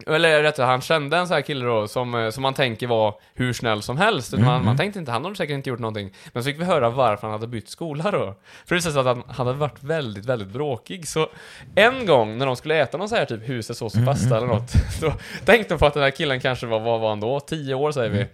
[0.07, 2.86] eller rätt sagt, han kände en sån här kille då som, eh, som man tänker
[2.86, 4.32] var hur snäll som helst.
[4.32, 6.11] Mm, Man, man tänkte inte, han hade säkert inte gjort någonting.
[6.32, 8.18] Men så fick vi höra varför han hade bytt skola då.
[8.18, 8.34] För
[8.68, 11.09] det visade sig att han, han hade varit väldigt, väldigt bråkig.
[11.09, 11.28] Så
[11.74, 14.46] en gång när de skulle äta någon så här typ husets sås och pasta eller
[14.46, 15.12] något, då
[15.44, 17.40] tänkte de på att den här killen kanske var, vad var han då?
[17.40, 18.26] 10 år säger vi.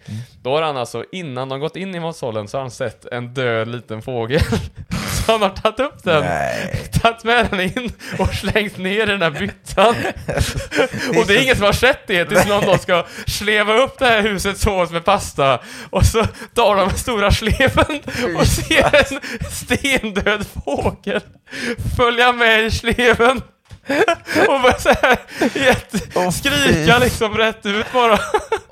[0.43, 3.35] Då har han alltså, innan de gått in i matsalen, så har han sett en
[3.35, 4.41] död liten fågel.
[5.27, 6.89] Så han har tagit upp den Nej.
[7.03, 9.95] tagit med den in och slängt ner i den här byttan.
[11.21, 14.07] och det är ingen som har sett det tills någon då ska sleva upp det
[14.07, 15.59] här huset sås med pasta
[15.91, 18.01] och så tar de stora sleven
[18.39, 21.21] och ser en stendöd fågel
[21.97, 23.43] följa med i sleven.
[24.49, 25.19] Och börjar såhär
[26.15, 28.19] Åh, skrika liksom rätt ut bara.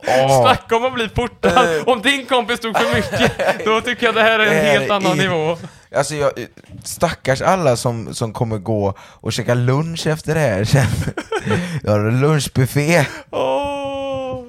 [0.07, 0.43] Åh.
[0.43, 1.83] Snacka om att bli portad.
[1.87, 5.19] Om din kompis tog för mycket, då tycker jag det här är en helt annan
[5.19, 5.59] nivå.
[5.95, 6.33] Alltså jag,
[6.85, 10.87] stackars alla som, som kommer gå och käka lunch efter det här sen.
[11.83, 13.07] Jag har en lunchbuffé.
[13.31, 14.45] Oh,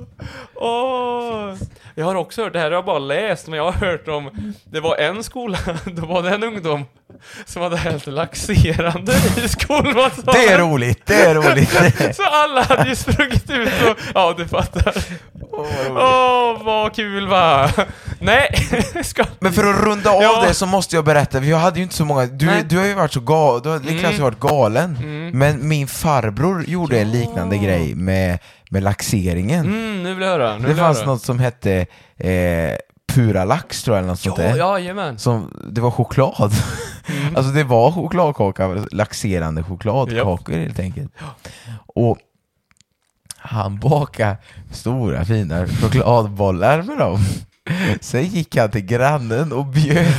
[0.55, 1.55] oh.
[1.95, 4.53] Jag har också hört, det här har jag bara läst, men jag har hört om,
[4.65, 6.85] det var en skola, då var det en ungdom
[7.45, 9.13] som hade hällt laxerande
[9.45, 10.33] i skolmatsalen.
[10.33, 11.69] Det är roligt, det är roligt.
[12.15, 14.93] Så alla hade ju sprungit ut och, ja du fattar.
[15.51, 17.69] Åh, vad kul va?
[18.19, 18.49] Nej,
[19.03, 19.23] ska...
[19.39, 20.43] Men för att runda av Ja.
[20.47, 22.63] det så måste jag berätta, jag hade ju inte så många, du, Nej.
[22.69, 25.39] du har ju varit så gal, du har, Niklas har ju varit galen, Mm.
[25.39, 28.39] men min farbror gjorde en liknande grej med,
[28.69, 29.65] med laxeringen.
[29.65, 30.57] Mm, nu vill jag höra.
[30.57, 31.07] Nu det fanns höra.
[31.07, 31.85] något som hette
[32.17, 32.71] eh,
[33.09, 34.55] Puralax tror jag, eller något sånt Ja, där.
[34.57, 35.17] jajamän.
[35.19, 36.51] Som, det var choklad.
[37.07, 37.35] Mm.
[37.35, 41.11] alltså det var chokladkaka, laxerande chokladkakor helt enkelt.
[41.95, 42.17] Och
[43.37, 44.37] han bakade
[44.71, 47.19] stora fina chokladbollar med dem.
[48.01, 50.13] Sen gick han till grannen och bjöd.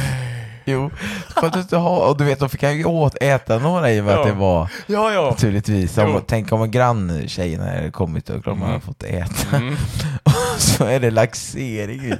[0.64, 0.90] Jo,
[1.34, 4.00] för att inte ha, och du vet, då fick han ju åt äta några i
[4.00, 4.20] och med Ja.
[4.20, 5.22] att det var Ja, ja.
[5.30, 6.10] naturligtvis, om.
[6.10, 6.22] Mm.
[6.26, 9.56] tänk om granntjejerna hade kommit och klart man hade fått äta.
[10.22, 10.29] Och
[10.60, 12.14] så är det laxering i.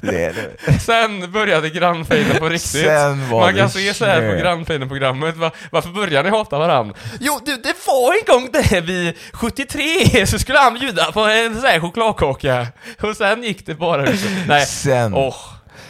[0.00, 0.78] Det är det.
[0.80, 2.70] Sen började grannfejden på riktigt.
[2.70, 6.94] Sen var Man kan se så här på grannfejden-programmet, va, varför börjar ni hata varandra?
[7.20, 11.54] Jo, du, det var en gång det vid 73 så skulle han bjuda på en
[11.54, 12.66] sån här chokladkaka.
[13.02, 14.20] Och sen gick det bara ut.
[14.46, 15.34] Nej, Sen, åh.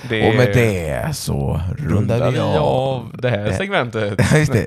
[0.09, 0.29] det...
[0.29, 2.57] och med det så rundar rundar vi av.
[2.57, 4.21] av det här segmentet.
[4.35, 4.67] Just det.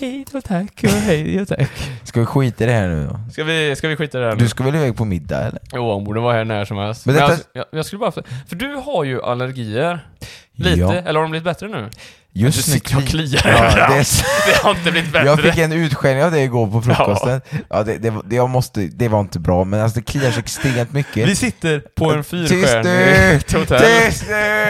[0.00, 1.70] Hej då tack och hej då tack.
[2.04, 3.20] Ska vi skita i det här nu då?
[3.32, 4.42] Ska vi, ska vi skita i det här nu?
[4.42, 5.60] Du ska väl iväg på middag eller?
[5.74, 7.06] Jo, han borde vara här när som helst.
[7.06, 8.12] Men Men, detta- jag, jag skulle bara...
[8.12, 10.06] För du har ju allergier.
[10.52, 10.94] Lite, Ja.
[10.94, 11.90] eller har de blivit bättre nu?
[12.32, 13.60] Just du sitter och kli- kliar ja,
[13.90, 15.26] det, är- Det har inte blivit bättre.
[15.26, 17.40] Jag fick en utskällning av det igår på frukosten.
[17.70, 20.30] Ja, det, det, var- det, jag måste, det var inte bra, men alltså det kliar
[20.30, 21.28] så extremt mycket.
[21.28, 23.60] Vi sitter på en Tyst fyrstjärnigt nu!
[23.78, 24.66] Tyst nu!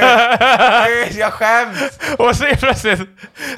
[1.05, 1.79] Tyst, Jag skäms!
[2.19, 3.01] Och så plötsligt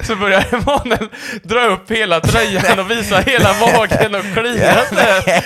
[0.01, 1.09] så börjar Emanuel
[1.43, 4.85] dra upp hela tröjan och visa hela magen och klia här.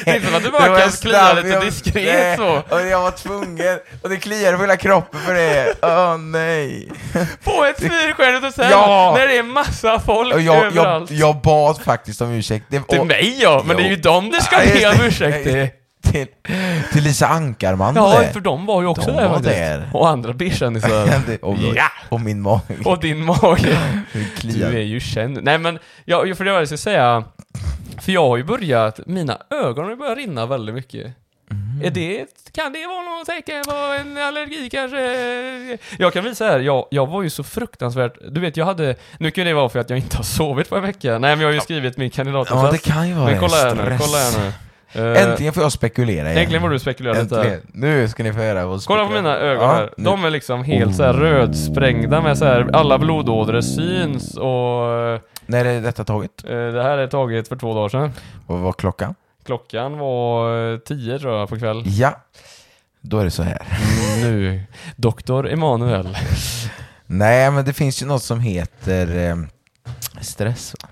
[0.06, 2.64] Det är inte som att du Det bara kan klia lite jag- diskret så.
[2.70, 5.74] Och jag var tvungen, och det kliade på hela kroppen för det.
[5.82, 6.92] Åh nej.
[7.44, 9.14] På ett fyrstjärnigt hotell Ja.
[9.18, 11.12] när det är massa folk Och jag, jag, överallt.
[11.12, 12.66] jag bad faktiskt om ursäkt.
[12.70, 15.44] Det, Till och- mig ja, men det är ju dem du ska be om ursäkt
[15.44, 15.68] till.
[16.12, 16.28] till,
[16.94, 18.28] till Lisa Ankarman Ja, det.
[18.34, 19.90] för de var ju också De där var där.
[19.94, 21.22] Och andra bikändisar.
[21.42, 21.84] Och, Ja.
[22.10, 22.62] och min mage.
[22.86, 23.78] Och din mage.
[24.42, 25.40] Du är ju känd.
[25.44, 27.24] Nej men, jag, för det var det jag skulle säga.
[28.02, 31.08] För jag har ju börjat, mina ögon har ju börjat rinna väldigt mycket.
[31.52, 31.86] Mm.
[31.86, 35.78] Är det, kan det vara något tecken på en allergi kanske?
[36.00, 39.32] Jag kan visa här, jag, jag var ju så fruktansvärt, du vet jag hade, nu
[39.32, 41.12] kan det vara för att jag inte har sovit på en vecka.
[41.12, 42.64] Nej men jag har ju skrivit min kandidatuppsats.
[42.64, 44.02] Ja, det kan ju vara Men kolla här nu, Stress.
[44.02, 44.52] kolla här nu.
[44.94, 46.38] Eh, Äntligen får jag spekulera igen.
[46.42, 47.36] Äntligen får du spekulera lite.
[47.38, 47.62] Äntligen.
[47.74, 49.90] Nu ska ni få höra vad Kolla på mina ögon Ja, här.
[49.98, 50.04] nu.
[50.04, 55.66] De är liksom helt så här rödsprängda med så här alla blodådror syns och När
[55.66, 56.44] är detta taget?
[56.44, 58.12] eh, det här är taget för två dagar sedan.
[58.48, 59.16] Vad var klockan?
[59.48, 61.84] Klockan var eh, tio tror jag på kväll.
[61.86, 62.22] Ja.
[63.02, 63.68] Då är det så här.
[64.22, 64.64] nu.
[64.96, 66.18] Doktor Emanuel.
[67.06, 69.36] Nej, men det finns ju något som heter eh,
[70.22, 70.76] stress.
[70.82, 70.90] Va?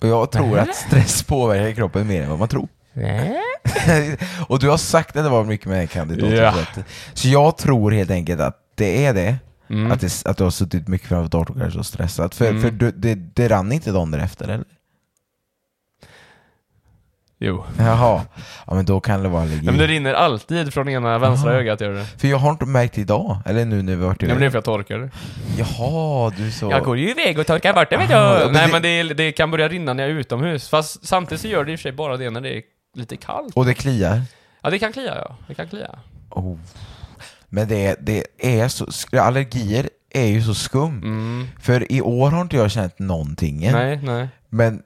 [0.00, 2.68] Och jag tror att stress påverkar kroppen mer än vad man tror.
[4.48, 6.84] och du har sagt att det var mycket med kandidaten.
[7.14, 9.36] Så jag tror helt enkelt att det är det.
[9.70, 9.92] Mm.
[9.92, 12.34] Att, det att du har suttit mycket framför datorn och kanske och stressat.
[12.34, 14.64] För, för du, det, det rann inte dagen därefter eller?
[17.46, 17.64] Jo.
[17.78, 18.22] Jaha,
[18.66, 19.56] ja men då kan det vara allergi.
[19.56, 21.58] Nej, men det rinner alltid från ena vänstra Aha.
[21.60, 22.04] ögat gör det.
[22.04, 24.46] För jag har inte märkt idag, eller nu när vi har varit Nej men det
[24.46, 25.10] är för jag torkar det.
[25.58, 26.70] Jaha, du så...
[26.70, 28.44] Jag går ju iväg och torkar bort det vet Aha, du.
[28.44, 30.68] men Nej det- men det, det kan börja rinna när jag är utomhus.
[30.68, 32.62] Fast samtidigt så gör det i och för sig bara det när det är
[32.96, 33.56] lite kallt.
[33.56, 34.22] Och det kliar?
[34.62, 35.36] Ja det kan klia ja.
[35.48, 35.90] Det kan klia.
[36.30, 36.58] Oh.
[37.48, 38.86] Men det, det är så,
[39.20, 40.98] allergier är ju så skum.
[41.02, 41.46] Mm.
[41.60, 43.70] För i år har inte jag känt någonting.
[43.72, 44.28] Nej, nej.
[44.48, 44.82] Men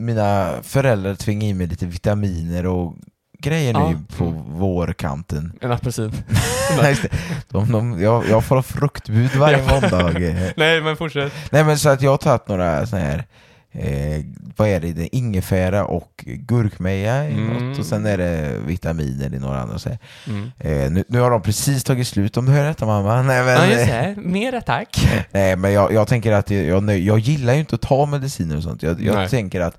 [0.00, 2.94] mina föräldrar tvingade i mig lite vitaminer och
[3.38, 3.90] grejer Ja.
[3.90, 5.52] nu på vårkanten.
[5.60, 6.12] En apelsin.
[7.48, 10.10] De, de, jag, jag får fruktbud varje måndag.
[10.56, 11.32] Nej men fortsätt.
[11.50, 13.24] Nej men så att jag har tagit några såna här
[13.72, 14.20] Eh,
[14.56, 14.92] vad är det?
[14.92, 17.46] det är ingefära och gurkmeja i Mm.
[17.68, 19.78] något och sen är det vitaminer i några andra.
[19.78, 19.90] Så.
[20.26, 20.50] Mm.
[20.58, 23.22] Eh, nu, nu har de precis tagit slut om du hör detta mamma.
[23.22, 25.08] Nej men, Ja just det, mera tack.
[25.30, 28.56] Nej, men jag, jag tänker att jag, jag, jag gillar ju inte att ta mediciner
[28.56, 28.82] och sånt.
[28.82, 29.78] Jag, jag tänker att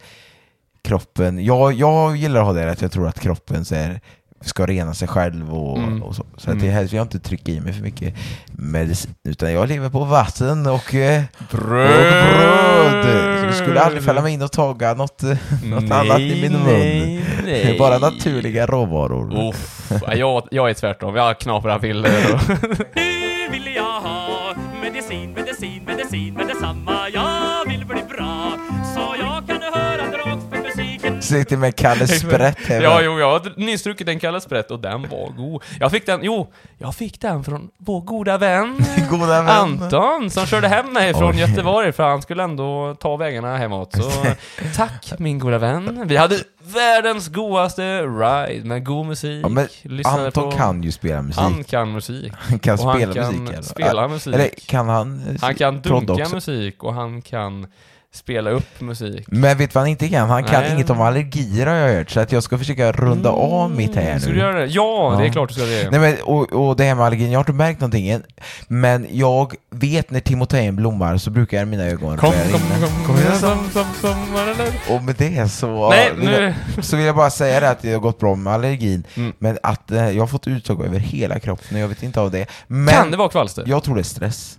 [0.83, 4.01] kroppen, jag, jag gillar att ha det att jag tror att kroppen så här,
[4.41, 6.03] ska rena sig själv och, Mm.
[6.03, 6.25] och så.
[6.37, 6.59] Så att Mm.
[6.59, 8.15] det är helst jag inte trycker i mig för mycket
[8.51, 13.05] medicin, utan jag lever på vatten och, eh, och bröd.
[13.41, 15.21] Så det skulle aldrig falla mig in och taga något,
[15.63, 16.63] något annat i min mun.
[16.67, 17.75] Nej, nej.
[17.79, 19.49] Bara naturliga råvaror.
[19.49, 22.11] Uff, jag, jag är tvärtom, jag knaprar piller.
[22.95, 27.09] Nu vill jag ha medicin, medicin, medicin med detsamma.
[27.13, 27.21] Jag
[31.31, 32.81] Sitter med Kalle Sprätt här.
[32.81, 35.63] Ja, jo, jag har nyss druckit en Kalle Sprätt och den var god.
[35.79, 38.77] Jag fick den, jo, jag fick den från vår goda vän
[39.09, 39.49] Goda vän.
[39.49, 41.39] Anton som körde hem mig från Oj.
[41.39, 43.93] Göteborg för han skulle ändå ta vägarna hemåt.
[43.95, 44.11] Så
[44.75, 46.03] tack min goda vän.
[46.07, 49.43] Vi hade världens godaste ride med god musik.
[49.45, 51.39] Ja, men Lyssnade Anton på- kan ju spela musik.
[51.39, 52.33] Han kan musik.
[52.37, 53.53] Han kan Och han spela kan musik.
[53.53, 53.61] eller?
[53.61, 54.33] spela musik.
[54.33, 57.67] Eller kan han eh, Han kan dunka musik och han kan
[58.13, 59.23] spela upp musik.
[59.27, 60.29] Men vet du vad han inte kan?
[60.29, 60.71] Han kan Nej.
[60.73, 64.19] inget om allergier har jag hört, så att jag ska försöka runda av mitt här
[64.19, 64.33] Ska nu.
[64.35, 64.65] du göra det?
[64.65, 65.31] Ja, det är Ja.
[65.33, 65.91] klart du ska det.
[65.91, 68.23] Nej, men, och, och det här med allergin, jag har inte märkt någonting än,
[68.67, 72.87] men jag vet när timotejen blommar så brukar mina ögon Kom, börja kom, rinna.
[72.87, 76.53] kom, Kom kom, igen, som, som, Och med det så, Nej, vill nu...
[76.75, 79.33] jag, så vill jag bara säga det att det har gått bra med allergin, Mm.
[79.39, 82.31] men att eh, jag har fått utslag över hela kroppen och jag vet inte av
[82.31, 82.45] det.
[82.67, 83.63] Men Kan det vara kvalster?
[83.67, 84.57] jag tror det är stress.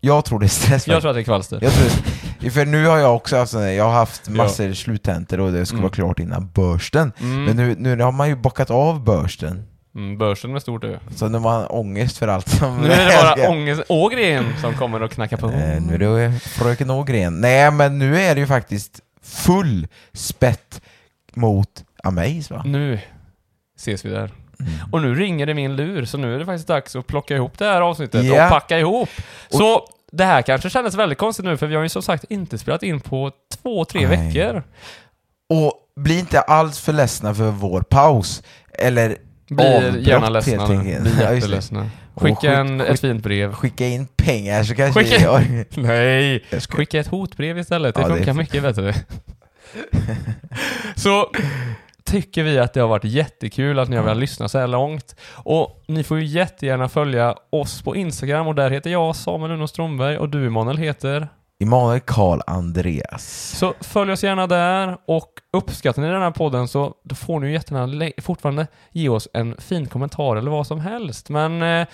[0.00, 0.86] Jag tror det är stress.
[0.88, 1.58] Jag tror att det är kvalster.
[1.62, 1.90] Jag tror
[2.40, 5.74] det, för nu har jag också haft, jag har haft massor sluttentor och det ska
[5.74, 5.82] Mm.
[5.82, 7.12] vara klart innan börsten.
[7.20, 7.44] Mm.
[7.44, 9.62] Men nu, nu har man ju bockat av börsten.
[9.94, 10.98] Mm, börsen med stort Ö.
[11.16, 12.76] Så nu har man ångest för allt som...
[12.80, 15.46] Nu är det bara ångest Ågren som kommer och knackar på.
[15.50, 17.40] Eh, nu är det fröken Ågren.
[17.40, 20.80] Nej men nu är det ju faktiskt full spett
[21.34, 22.62] mot Amaze va?
[22.66, 23.00] Nu
[23.78, 24.30] ses vi där.
[24.60, 24.72] Mm.
[24.92, 27.58] Och nu ringer det min lur, så nu är det faktiskt dags att plocka ihop
[27.58, 28.44] det här avsnittet Ja.
[28.44, 29.08] och packa ihop.
[29.50, 32.58] Så det här kanske kändes väldigt konstigt nu, för vi har ju som sagt inte
[32.58, 33.30] spelat in på
[33.62, 34.26] två, tre Nej.
[34.28, 34.62] veckor.
[35.48, 38.42] Och bli inte alls för ledsna för vår paus.
[38.78, 39.16] Eller
[39.48, 40.62] Blir avbrott, gärna helt ledsna.
[40.64, 41.02] enkelt.
[41.02, 41.34] Blir Ja, just det.
[41.34, 41.90] jätteledsna.
[42.14, 43.52] Och Skicka skick- en, skick- ett fint brev.
[43.52, 45.64] skicka in pengar så kanske Skicka- vi...
[45.82, 46.44] Nej!
[46.50, 48.94] Jag Skicka ett hotbrev istället, det Ja, det funkar är- mycket bättre.
[50.96, 51.30] så
[52.10, 55.16] tycker vi att det har varit jättekul att ni har velat lyssna så här långt.
[55.34, 59.66] Och ni får ju jättegärna följa oss på Instagram och där heter jag Samuel Uno
[59.66, 61.28] Strömberg och du Emanuel heter
[61.62, 63.54] Emanuel Karl Andreas.
[63.58, 67.46] Så följ oss gärna där och uppskattar ni den här podden så då får ni
[67.46, 71.28] ju jättegärna fortfarande ge oss en fin kommentar eller vad som helst.
[71.28, 71.86] Men eh,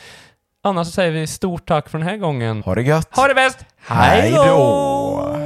[0.64, 2.62] annars så säger vi stort tack för den här gången.
[2.62, 3.16] Ha det gött!
[3.16, 3.58] Ha det bäst!
[3.76, 5.45] Hej då!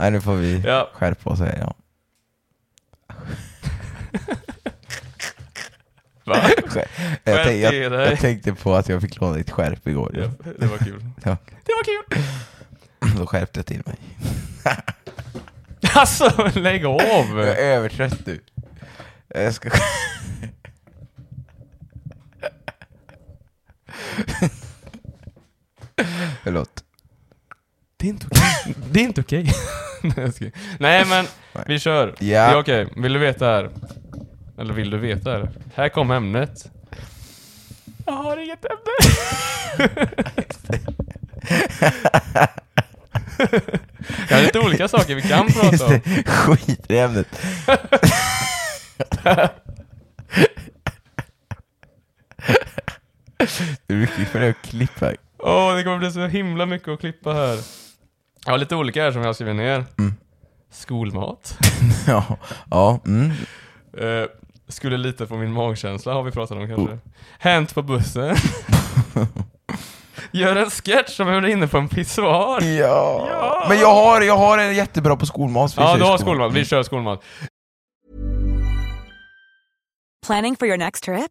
[0.00, 0.90] Nej nu får vi Ja.
[0.92, 1.74] skärpa oss här ja.
[6.24, 6.36] Va?
[6.56, 6.88] Jag, Skärp
[7.24, 8.08] tänk, jag, till dig.
[8.10, 10.12] jag tänkte på att jag fick låna ditt skärp igår.
[10.14, 11.04] Ja, det var kul.
[11.24, 11.36] Ja.
[11.64, 12.22] Det var kul!
[13.18, 13.96] Då skärpte jag till mig.
[15.94, 17.00] Alltså, lägg av!
[17.38, 18.40] Jag är övertrött nu.
[19.28, 19.70] Jag ska...
[26.42, 26.84] Förlåt.
[28.00, 28.74] Det är inte okej.
[28.90, 29.52] Det är inte okej.
[30.02, 30.52] Nej.
[30.78, 31.64] Nej men, Nej.
[31.66, 32.14] vi kör.
[32.18, 32.20] Ja.
[32.20, 32.88] Det är okej.
[32.96, 33.70] Vill du veta här?
[34.58, 35.50] Eller vill du veta här?
[35.74, 36.70] Här kommer ämnet.
[38.06, 38.90] Jag har inget ämne.
[44.28, 46.00] Jag har lite olika saker vi kan prata om.
[46.04, 47.26] det, skit i ämnet.
[53.86, 55.12] Det är mycket för att klippa.
[55.38, 57.58] Åh, det kommer bli så himla mycket att klippa här.
[58.44, 59.84] Jag har lite olika här som jag har skrivit ner.
[59.98, 60.14] Mm.
[60.70, 61.58] Skolmat.
[62.06, 62.24] Ja,
[62.70, 63.30] ja mm.
[63.98, 64.28] Eh,
[64.68, 66.98] skulle lita på min magkänsla har vi pratat om kanske.
[67.38, 68.36] Hänt på bussen.
[70.32, 72.62] Gör en sketch som är inne på en pissoar.
[72.62, 73.26] ja.
[73.30, 73.66] Ja.
[73.68, 75.78] Men jag har, jag har en jättebra på skolmat.
[75.78, 76.52] Vi Ja, kör du har skolmat.
[76.52, 77.22] Vi kör skolmat.
[80.26, 81.30] Planning for your next trip?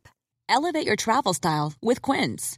[0.51, 2.57] Elevate your travel style with Quince.